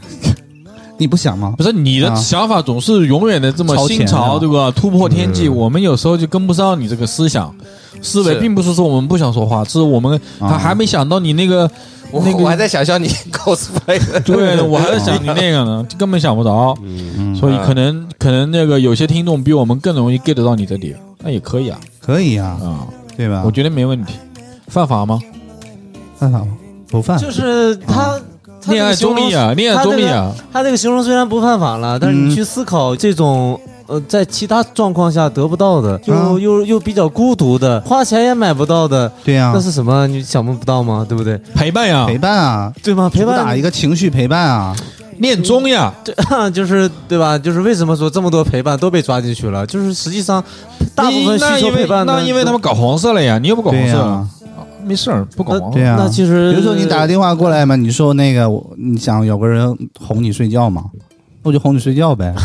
[0.99, 1.55] 你不想吗？
[1.57, 4.71] 不是你的啊想法总是永远的这么新潮，啊对吧？
[4.71, 7.55] 突破天际，我们有时候就跟不上你这个思想
[8.03, 11.71] 思维，并不是说我们不想说话，是我们他还还没想到你那个
[12.11, 16.77] 我那个我还在想象你 cosplay，对，我还在 想你那个呢，根本想不着。
[16.83, 22.87] 嗯，所以可能可能那个有些听众比我们更容易 get 到你这里，那也可以啊可以啊、啊，
[23.17, 23.43] 对吧？
[23.45, 24.15] 我觉得没问题。
[24.67, 25.19] 犯法吗？
[26.19, 26.49] 犯法吗？
[26.91, 27.17] 不犯。
[27.19, 28.21] 就是他。
[28.67, 33.59] 恋爱综艺啊，恋爱综艺啊，他这个形容虽然不犯法了，但是嗯你去思考这种。
[33.91, 40.07] 呃，在其他状况下得不到的，又、啊又又比较孤独的，花钱也买不到的，对呀、那是什么？
[40.09, 41.07] 你想不到吗？
[41.09, 41.39] 对不对？
[41.55, 43.09] 陪伴呀，陪伴啊，对吗？
[43.09, 44.77] 陪伴主打一个情绪陪伴啊。
[45.21, 46.15] 恋综呀，对，
[46.53, 47.39] 就是对吧？
[47.39, 49.67] 就是为什么说这么多陪伴都被抓进去了？
[49.67, 50.45] 就是实际上，
[50.95, 54.27] 大部分需求那因为陪伴呢那因为他们搞黄色了呀，你又不搞黄色，
[54.85, 55.83] 没事儿，不搞对。
[55.83, 60.85] 呀、那其实，比如说你打个电话过来嘛，你说那个我，你想有个人哄你睡觉嘛，
[61.43, 62.35] 那我就哄你睡觉呗。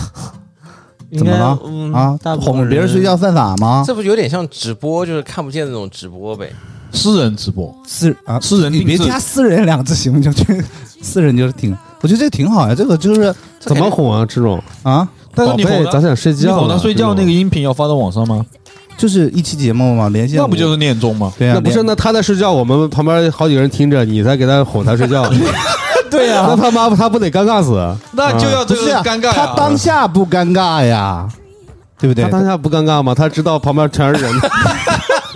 [1.15, 3.83] 怎么了嗯、啊大，哄别人睡觉犯法吗？
[3.85, 6.51] 这不有点像直播，就是看不见那种直播呗。
[6.91, 10.31] 私人直播，私啊，私人你别加私人两个字行不行？
[10.33, 10.43] 就
[11.03, 12.73] 私人就是挺，我觉得这个挺好呀。
[12.73, 14.25] 这个就是怎么哄啊？
[14.27, 16.59] 这种啊，宝贝，但是你哄他咱想睡觉你。
[16.61, 18.43] 哄他睡觉那个音频要发到网上吗？
[18.97, 21.31] 就是一期节目嘛，连线那不就是念钟吗？
[21.37, 21.83] 对呀、那不是？
[21.83, 25.29] 那他在睡觉，我们旁边好几个人听着，你在给他哄他睡觉。
[26.09, 27.71] 对呀、 那他妈他不得尴尬死？
[28.11, 31.27] 那就要这个不是啊尴尬呀他当下不尴尬呀，
[31.99, 32.29] 对不对他？
[32.29, 33.15] 当下不尴尬吗？
[33.15, 34.31] 他知道旁边全是人。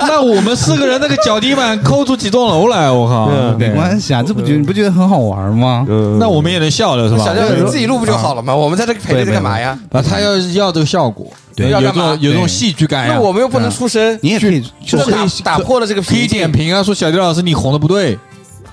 [0.08, 3.30] 那我们四个人那个脚底板抠出几栋楼来，我靠！
[3.32, 5.86] 嗯没关系啊，这不觉得你不觉得很好玩吗？
[5.90, 7.26] 嗯，那我们也能笑了是吧？
[7.26, 8.56] 小亮你自己录不就好了吗？
[8.56, 9.78] 我们在这陪着对干嘛呀？
[9.92, 13.20] 啊，他要要这个效果，对有这要干嘛种有这种戏剧感呀那。
[13.22, 16.28] 我们又不能出声，你也可以，就就是是打打破了这个可以。
[16.28, 18.18] 点评啊，说小迪老师你红的不对，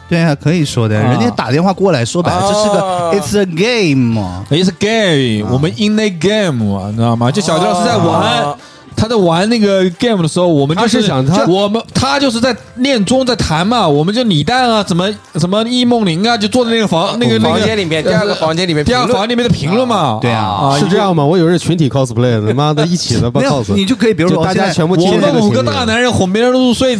[0.09, 0.99] 对啊、可以说的。
[0.99, 7.31] 啊人家打电话过来说白了，这是个啊 It's a game，it's a game，我们 in the game 啊，你知道吗？
[7.31, 8.57] 就小迪老师在玩啊，
[9.05, 21.23] 他在玩那个 game 的时候，我们就他是想他我们他就是在练钟在谈嘛，我们就李诞啊，怎么什么易梦玲啊，就坐在那个房那个那个房间里面，第二个房间里面第二个房间里面的评论嘛，对啊啊是这样吗？
[21.23, 23.75] 我以为是群体 cosplay，他妈的一起的吧没有，cos。
[23.75, 26.97] 你就可以，比如说就大家全部我们五个大男人哄别人入睡，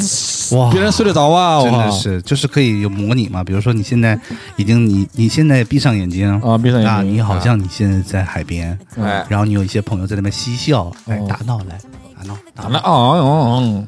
[0.53, 0.71] 哇。
[0.71, 1.63] 别人睡得着啊！
[1.63, 3.43] 真的是，就是可以有模拟嘛。
[3.45, 4.19] 比如说你现在
[4.57, 11.79] 已经你你现在闭上眼睛啊，闭上眼啊，睛，你好像你现在在海边，哎，然后你有一些朋友在那边嬉笑，哎哦，打闹来
[12.17, 13.85] 打闹打打了啊，哦哦，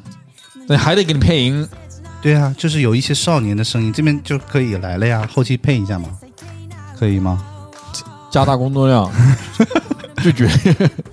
[0.67, 1.67] 那还得给你配音，
[2.21, 6.09] 对啊，就是有一些少年的声音，这边就可以来了呀，后期配一下嘛，
[6.97, 7.43] 可以吗？
[8.29, 9.09] 加大工作量，
[10.21, 10.49] 拒绝，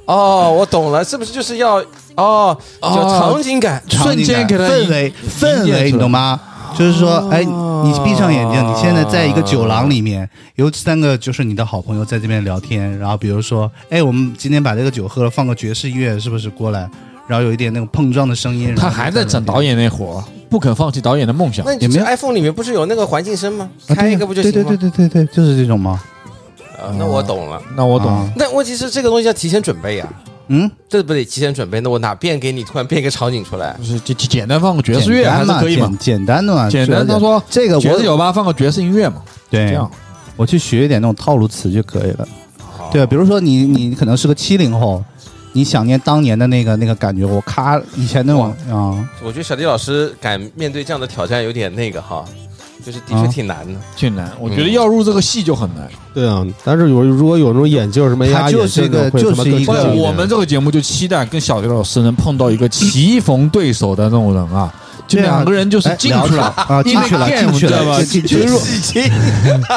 [0.06, 1.82] 哦，我懂了，是不是就是要
[2.16, 3.82] 哦，就场景感？
[3.88, 6.40] 瞬间给他氛围氛围，你懂吗？
[6.76, 16.88] 就是说，哎，你闭上眼睛，你现在在一个酒廊里面，有三个就是你的好朋友在这边聊天，然后比如说，哎，我们今天把这个酒喝了，放个爵士音乐，是不是过来？
[17.26, 18.74] 然后有一点那种碰撞的声音。
[18.74, 21.64] 他还在整导演那活儿，不肯放弃导演的梦想。
[21.64, 23.70] 那你们 iPhone 里面不是有那个环境声吗？
[23.88, 24.68] 开一个不就行吗？
[24.68, 26.00] 对对对对对对，就是这种吗？
[26.76, 27.62] 啊，那我懂了。
[27.76, 28.28] 那我懂。
[28.36, 30.06] 那问题是这个东西要提前准备呀，
[30.48, 31.80] 嗯，这不得提前准备？
[31.80, 33.74] 那我哪变给你突然变一个场景出来？
[33.78, 36.24] 就是简简简单放个爵士乐还是可以嘛简？
[36.24, 39.90] 单的嘛，简单，他说这个我爵士酒吧放个爵士音乐嘛，对这样
[40.36, 42.28] 我去学一点那种套路词就可以了。
[42.78, 45.02] 哦对啊，比如说你你可能是个七零后，
[45.52, 52.24] 你想念当年的那个那个感觉，我咔以前那种啊，我觉得小迪老师敢面对这样的挑战有点那个哈，
[52.84, 53.80] 就是的确啊挺难的。
[53.96, 54.30] 挺难。
[54.38, 55.88] 我觉得要入这个戏就很难。
[56.12, 64.72] 对啊，但是有如果有那种眼镜什么它就是一个就是一个我们这个节目就期待跟小迪老师能碰到一个棋逢对手的那种人啊，
[65.08, 68.58] 就两个人就是哎进去了啊，进去了，因为进去知道吧了，进去了，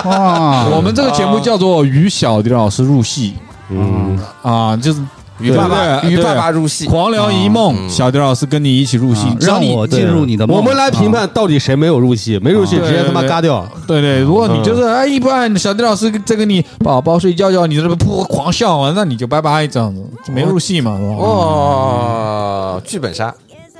[0.05, 0.67] 哇！
[0.75, 3.33] 我们这个节目叫做与小迪老师入戏
[3.69, 5.01] 嗯，啊，就是
[5.39, 7.89] 与爸爸对与爸爸入戏，狂聊一梦，嗯。
[7.89, 10.57] 小迪老师跟你一起入戏让我进入你的梦。
[10.57, 12.85] 我们来评判到底谁没有入戏，没入戏啊。
[12.85, 13.67] 直接他妈嘎掉。
[13.85, 21.13] 对对，如果你就是哎一般小迪老师在跟你宝宝睡觉觉，你这边噗狂笑啊，那你就拜拜这样子，就没入戏嘛，是吧？
[21.17, 23.33] 哦，剧本杀。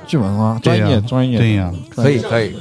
[0.06, 2.54] 剧本杀，专业专业，对呀，可以可以。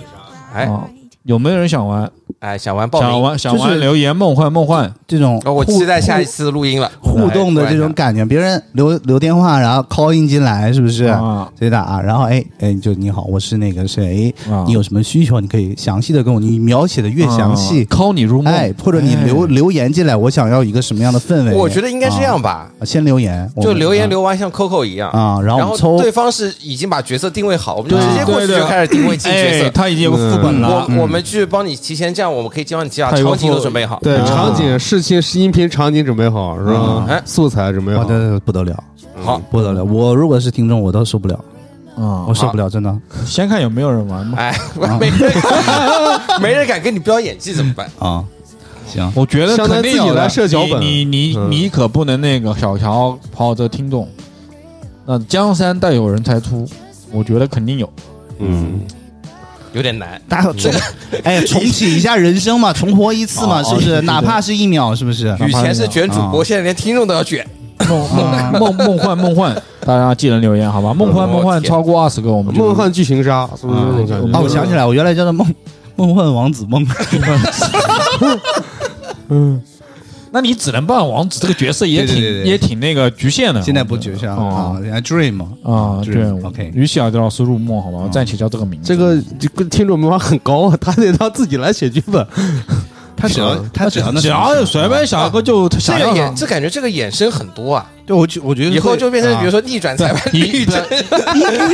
[0.53, 0.63] 哎。
[0.65, 0.83] 啊，
[1.23, 2.09] 有没有人想玩？
[2.39, 6.91] 哎，想玩报名，想玩想就是玩留言梦幻梦幻，这种哦我期待下一次录音了。
[7.01, 11.05] 互动的这种感觉，别人留留电话，然后 call in 进来，是不是？
[11.05, 21.55] 啊对的啊，然后哎哎，就你好，我是那个谁，啊你有什么需求，你可以详细的跟我，你描写的越详细，啊，call 你入梦，哎，或者你留留言进来，我想要一个什么样的氛围？
[21.55, 25.09] 我觉得应该是这样吧，啊，先留言，就留言留完像 Coco 一样。
[25.09, 29.69] 啊，然后然后我们抽对方是已经把角色定位好，我们就直接过去就开始定位进角哎，色。
[29.71, 33.99] 他已经有个副本了，我我们去帮你提前这样，我们可以教你把他有个场景都副准备好。
[34.01, 37.21] 对，啊场景、视听、音频场景准备好是吧哎？
[37.25, 38.01] 素材准备好。
[38.01, 38.83] 我的不得了，
[39.23, 39.83] 好，不得了！
[39.83, 41.35] 我如果是听众，我都受不了，
[41.97, 44.37] 啊我，受不了，真的先看有没有人玩嘛。
[44.37, 44.55] 哎，
[44.99, 45.31] 没人
[46.41, 47.89] 没人敢跟你飙演技怎么办？
[47.99, 48.23] 啊。
[48.87, 54.07] 行，我觉得相当于自己肯定有的来设脚本你你你嗯你可不能那个小瞧跑这听众，
[55.05, 56.65] 那江山代有人才出，
[57.11, 57.89] 我觉得肯定有。
[58.39, 58.79] 嗯，
[59.73, 60.19] 有点难。
[60.27, 60.71] 大家重
[61.23, 64.01] 哎 重启一下人生嘛，重活一次嘛，哦是不是？
[64.01, 65.35] 哪怕是一秒，是不是？
[65.47, 67.45] 以前是卷主播，现在连听众都要卷。
[67.87, 70.93] 梦梦梦梦幻梦幻，大家记得留言好吧？
[70.93, 74.37] 梦幻梦幻超过二十个，我们就梦幻剧情杀是不是这种感嗯觉？
[74.37, 75.47] 啊，我想起来，我原来叫做梦
[75.95, 76.85] 梦幻王子梦，
[80.37, 83.59] 那你只能扮王子这个角色也挺对对对对也挺那个局限的。
[83.63, 87.97] 现在不绝上哦啊，现在 Dream 啊，对 Dream，OK 于小迪老师入梦好吧？
[88.03, 88.87] 我暂且叫这个名字。
[88.87, 92.23] 这个这个听众门槛很高啊，他得他自己来写剧本。
[93.19, 100.75] 他只要他只要那只要有随便想一个就这想要个衍，这感觉这个衍生很多啊，对我觉我觉得以后就变成比如说说逆转裁判你律政，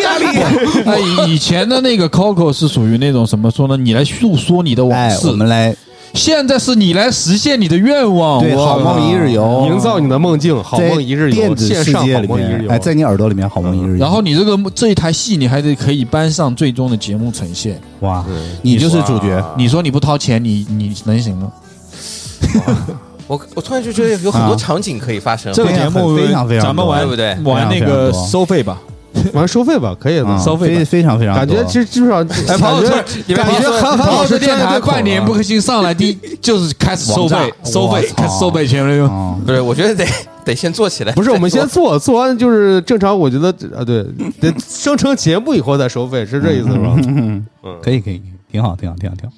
[0.01, 0.39] 压力，
[0.85, 0.97] 那
[1.27, 3.75] 以 以前的那个 Coco 是属于那种什么说呢？
[3.75, 5.75] 你来诉说你的往哎，事我，们来
[6.13, 8.39] 现在是你来实现你的愿望。
[8.39, 12.69] 对好梦一日游，营造你的梦境，好梦一日游，电子世线上界里面，好梦一日游。
[12.69, 17.81] 哎，在你耳朵里面好梦一日游，然后你这个这一台戏，你还得可以搬上最终的节目呈现。
[18.01, 18.23] 哇，
[18.61, 21.51] 你就是主角，你说你不掏钱，你你能行吗？
[23.25, 25.51] 我我突然就觉得有很多啊场景可以发生。
[25.53, 28.77] 这个节目非常非常多咱们玩对不对玩那个收费吧。
[29.33, 30.25] 完收费吧，可以的。
[30.27, 39.11] 啊收费非非常非常，感觉其实至少哎，跑感觉车，你们感觉很很跑好的车电台专业对口半年不更新上来，第一 就是开始收费，收费开始收费钱了就。
[39.13, 40.05] 啊，不是，我觉得得
[40.43, 41.13] 得先做起来。
[41.13, 43.17] 不是，我们先做，做完就是正常。
[43.17, 44.03] 我觉得啊，对，
[44.41, 46.95] 得生成节目以后再收费，是这意思是吧？
[47.07, 47.45] 嗯，
[47.81, 48.21] 可以可以，
[48.51, 49.35] 挺好挺好挺好挺好。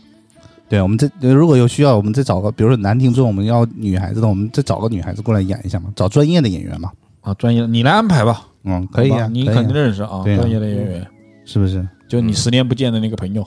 [0.68, 6.90] 对，我们这如果有需要，我们再找个，比如说男听众，我们要女孩子的，我们再找个女孩子过来演一下嘛，找专业的演员嘛。
[7.22, 8.42] 啊，专业的，你来安排吧。
[8.66, 11.08] 嗯，可以啊，你肯定认识啊，专业的演员，
[11.46, 11.88] 是不是？
[12.10, 13.46] 就你十年不见的那个朋友。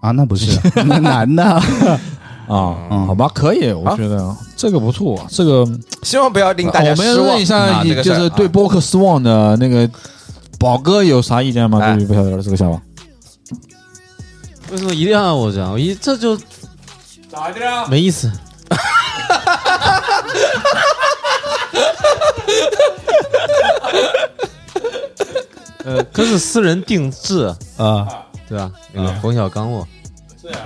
[0.00, 0.58] 啊，那不是。
[0.86, 1.42] 那男的，
[2.46, 3.06] 啊，嗯。
[3.06, 4.22] 好吧，可以，我觉得。
[4.24, 4.36] 啊。
[4.56, 5.64] 这个不错，这个
[6.02, 9.88] 希望不要令大家我们失望问一下，就是对啊播客失望的那个
[10.58, 11.78] 宝哥有啥意见吗？
[11.80, 11.94] 哎。
[11.94, 12.80] 对于不晓得这个想法，
[14.72, 15.70] 为什么一定要让我讲？
[15.72, 16.36] 我一这就
[17.28, 17.86] 咋的呀？
[17.88, 18.30] 没意思。
[25.84, 27.46] 呃，可是私人定制，
[27.76, 28.06] 啊，
[28.48, 28.70] 对吧？
[28.92, 29.86] 那个冯小刚哦，
[30.42, 30.60] 对啊，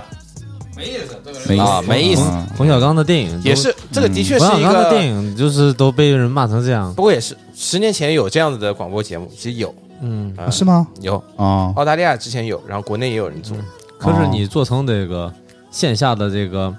[0.77, 2.23] 没意思，这个没啊没意思。
[2.25, 2.47] 嗯。
[2.57, 10.35] 冯小刚的电影都也是这个的确是一冯小刚的电个，影就是都被人骂成这样，不过也是十年前有这样子的广播节目，其实有，嗯。
[10.37, 10.87] 啊是吗？
[11.01, 13.57] 有，啊，澳大利亚之前有，然后国内也有人做，
[13.99, 15.33] 可是你做成这个
[15.71, 16.75] 线下的这个，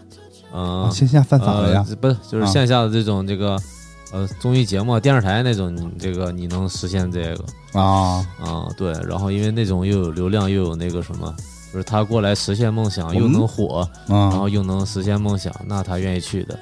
[0.53, 1.85] 嗯、线下犯法了呀。
[1.87, 2.47] 呃，不是，就是啊。
[2.47, 3.57] 线下的这种这个，
[4.13, 8.93] 呃，综艺节目、电视台那种，你这个你能实现这个啊，啊、对。
[9.07, 11.35] 然后因为那种又有流量，又有那个什么，
[11.73, 16.57] 就是他过来实现梦想，又能火，然啊后又能实现梦想，那他愿意去的。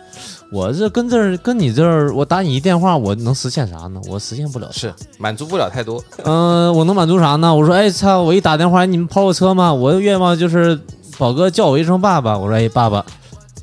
[0.50, 4.00] 我这跟这儿跟你这儿，我打你一电话，我能实现啥呢？
[4.08, 4.72] 我实现不了。
[4.72, 6.02] 是满足不了太多。
[6.24, 7.54] 嗯、 我能满足啥呢？
[7.54, 8.22] 我说，哎操！
[8.22, 9.74] 我一打电话，你们跑我车吗？
[9.74, 10.80] 我的愿望就是
[11.18, 12.38] 宝哥叫我一声爸爸。
[12.38, 13.06] 我说，哎，爸爸，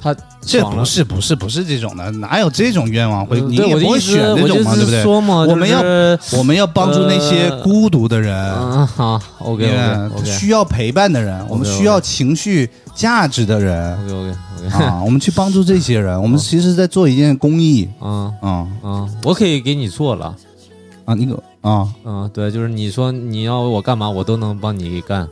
[0.00, 3.40] 他这不是不是不是这种的，哪有这种愿望会？
[3.40, 5.04] 嗯你也不会对我选这种嘛，对不对？
[5.04, 5.82] 我们要
[6.38, 9.66] 我们要帮助那些呃孤独的人，嗯好，OK
[10.24, 14.34] 需要陪伴的人，我们需要情绪价值的人 OK OK
[14.68, 16.20] OK，啊，我们去帮助这些人。
[16.20, 20.34] 我们其实在做一件公益嗯啊嗯，我可以给你做了，
[21.04, 25.28] 啊，那个啊，嗯，对，就是你说你要我干嘛，我都能帮你干，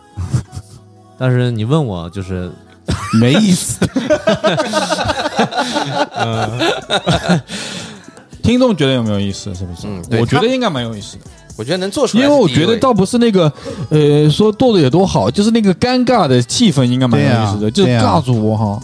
[1.18, 2.50] 但是你问我就是
[3.20, 3.78] 没意思。
[8.42, 9.54] 听众觉得有没有意思？
[9.54, 9.86] 是不是？
[9.86, 11.24] 嗯我觉得应该蛮有意思的，
[11.56, 13.52] 我觉得能做出因来是第一位，为我觉得倒不是那个，
[13.90, 18.80] 呃，说做的有多好，就是那个尴尬的气氛应该蛮有意思的，就是尬住我哈。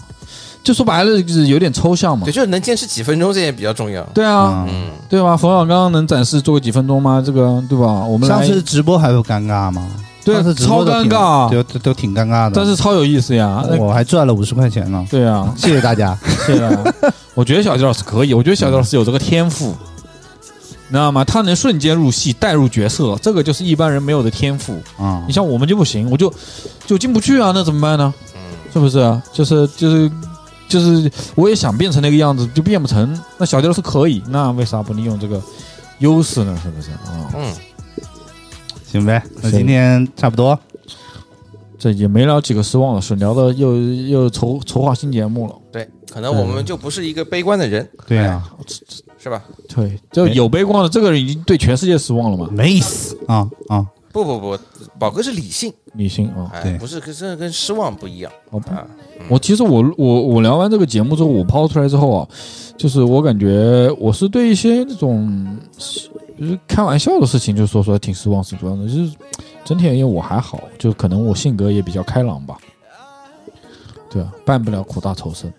[0.64, 2.32] 就说白了，就是有点抽象嘛对，。
[2.32, 4.00] 就是能坚持几分钟这也比较重要。
[4.14, 5.36] 对啊，嗯，嗯，对吧？
[5.36, 7.20] 冯小刚能展示做个几分钟吗？
[7.24, 7.86] 这个对吧？
[8.04, 9.84] 我们来上次直播还有尴尬吗？
[10.24, 12.52] 对超尴尬都都都挺尴尬的。
[12.54, 13.64] 但是超有意思呀。
[13.78, 16.16] 我还赚了五十块钱呢，对啊，谢谢大家。
[16.46, 16.84] 是啊，
[17.34, 19.74] 我觉得小杰老师可以，我觉得小杰老师有这个天赋，
[20.88, 21.24] 你知道吗？
[21.24, 24.80] 他能瞬间入戏，带入角色，这个就是一般人没有的天赋。
[24.98, 26.32] 啊你，像我们就不行，我就
[26.86, 28.12] 就进不去啊，那怎么办呢？
[28.34, 28.40] 嗯
[28.72, 29.22] 是不是啊？
[29.34, 30.10] 就是就是
[30.66, 33.20] 就是，我也想变成那个样子，就变不成。
[33.36, 35.38] 那小杰老师可以，那为啥不利用这个
[35.98, 36.58] 优势呢？
[36.62, 37.28] 是不是啊？
[37.36, 37.52] 嗯，
[38.92, 40.58] 行呗，那今天差不多。
[41.78, 45.54] 这也没聊几个失望的事，聊的又又筹筹划新节目了。
[45.72, 48.48] 对，可能我们就不是一个悲观的人，对啊，
[49.18, 49.42] 是吧？
[49.74, 52.48] 对，就有悲观的，这个人已经对全世界失望了嘛？
[52.52, 54.56] 没意思啊啊，不不不，
[54.96, 56.48] 宝哥是理性，理性啊。
[56.52, 58.86] 哎对，不是跟这跟失望不一样好吧啊。
[59.28, 62.28] 我其实我我我聊完这个节目之后，我抛出来之后啊，
[62.76, 65.58] 就是我感觉我是对一些这种
[66.38, 69.12] 就是开玩笑的事情，就说出来挺失望，是主要的，就是
[69.64, 72.58] 整体而言我还好，就可能我性格也比较开朗吧，
[74.10, 75.52] 对啊，办不了苦大仇深，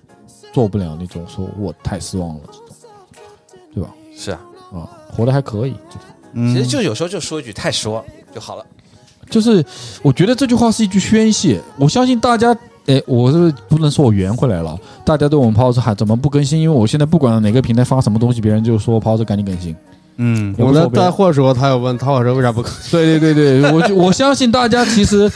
[0.53, 2.61] 做不了那种说我太失望了这种，
[3.73, 3.89] 对吧？
[4.15, 4.39] 是啊，
[4.73, 6.01] 啊，活得还可以，这种
[6.33, 8.65] 嗯其实就有时候就说一句太失望就好了。
[9.29, 9.63] 就是
[10.03, 12.55] 我觉得这句话是一句宣泄，我相信大家。
[12.85, 16.59] 哎，我是不能说我圆回来了，大家对我们抛子还怎么不更新？
[16.59, 19.73] 因为我现在不管哪个平台发什么东西，别人就说抛子赶紧更新。
[20.17, 22.91] 嗯我在带货的时候，他有问淘宝车为啥不更新？
[22.91, 25.31] 对对对对，我就我相信大家其实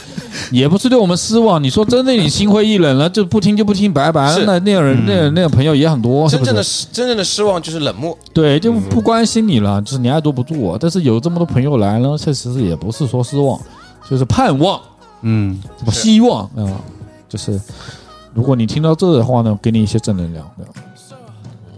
[0.52, 1.62] 也不是对我们失望。
[1.62, 4.44] 你说真的，你心灰意冷了，就不听就不听，拜拜了。
[4.46, 6.62] 那那种人，嗯那那种朋友也很多，真正的？
[6.62, 10.78] 失真正的失望就是冷漠，对，就不关心你了，就是你爱做不做。
[10.80, 13.58] 但是有这么多朋友来呢，确实也不是说失望，
[14.08, 14.80] 就是盼望。
[15.22, 15.60] 嗯，
[15.90, 16.78] 希望啊、
[17.28, 17.60] 就是
[18.32, 20.48] 如果你听到这的话呢，给你一些正能量？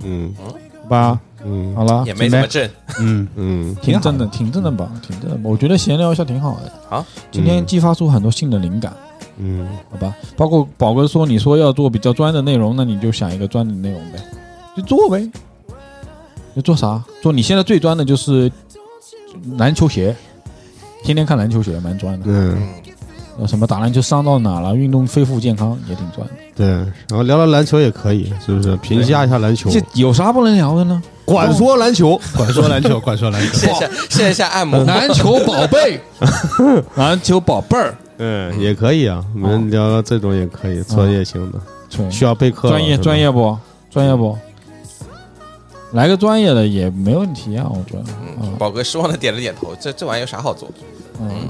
[0.05, 0.55] 嗯好
[0.89, 2.69] 吧，嗯好了，也没怎么正。
[2.99, 5.43] 嗯，嗯挺正的，挺正的吧，挺正的吧。
[5.45, 6.73] 我觉得闲聊一下挺好的。
[6.89, 8.93] 好，今天激发出很多新的灵感，
[9.39, 10.15] 嗯好吧？
[10.37, 14.19] 包括宝哥说，你说要做比较专的内容，那你就想一个专的内容呗，
[14.77, 15.31] 就做呗。
[16.53, 17.03] 你做啥？
[17.23, 18.51] 做你现在最专的就是
[19.57, 20.15] 篮球鞋，
[21.05, 22.27] 天天看篮球鞋，蛮专的。
[22.29, 22.69] 嗯，
[23.47, 26.35] 什么打篮球伤到哪了，运动恢复健康也挺赚的。
[26.57, 28.77] 对，然后聊聊篮球也可以，是不是？
[28.79, 31.03] 评价一下篮球，这有啥不能聊的呢？
[31.25, 33.53] 管说篮球， 管说篮球，管说篮球。
[33.59, 36.01] 线下线下按摩，篮球宝贝，
[36.97, 39.25] 篮球宝贝儿， 嗯，也可以啊。
[39.35, 41.59] 我们聊聊这种也可以，专业型的，
[41.91, 43.57] 对需要备课，专业专业不？
[43.91, 44.37] 专业不？
[45.93, 48.05] 来个专业的也没问题啊，我觉得。
[48.41, 50.69] 嗯，宝哥失望的点了点头，这这玩意有啥好做？
[51.21, 51.49] 嗯，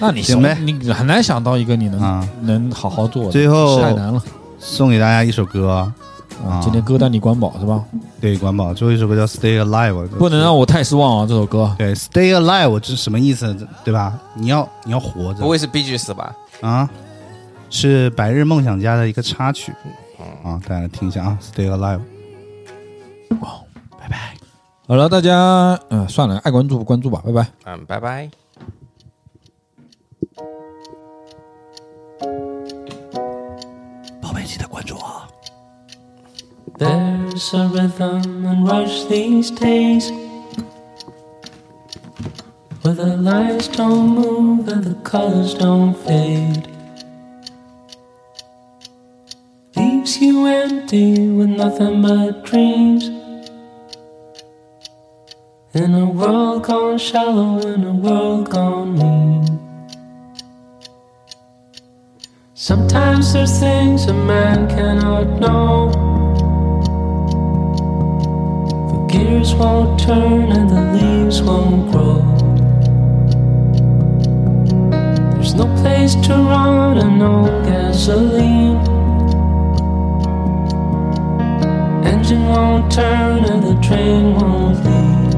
[0.00, 4.22] 那你行呗你很难想到一个你能啊能好好做的，最后太难了
[4.58, 5.94] 送给大家一首歌啊！
[6.48, 7.84] 啊今天歌单你管饱是吧？
[8.20, 11.26] 对，管饱最后一首歌叫《Stay Alive》，不能让我太失望啊！
[11.26, 13.54] 这首歌对《Stay Alive》这是什么意思？
[13.84, 14.18] 对吧？
[14.34, 16.34] 你要你要活着不会是 B G 死吧？
[16.62, 16.88] 啊！
[17.68, 19.72] 是白日梦想家的一个插曲
[20.42, 21.98] 啊，大家听一下啊，《Stay Alive》。
[23.98, 24.34] 拜拜
[24.88, 27.46] 好了，大家嗯算了，爱关注不关注吧，拜拜。
[27.66, 28.30] 嗯，拜拜。
[34.45, 35.27] 记得关注啊。
[36.77, 40.11] There's a rhythm and rush these days
[42.83, 46.67] where the lights don't move and the colors don't fade.
[49.75, 53.09] Leaves you empty with nothing but dreams.
[55.73, 59.68] In a world gone shallow, in a world gone mean.
[62.62, 65.90] Sometimes there's things a man cannot know.
[68.90, 72.20] The gears won't turn and the leaves won't grow.
[75.32, 78.76] There's no place to run and no gasoline.
[82.04, 85.34] Engine won't turn and the train won't leave.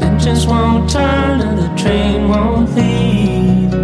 [0.00, 3.57] Engines won't turn and the train won't leave.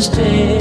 [0.00, 0.53] sister.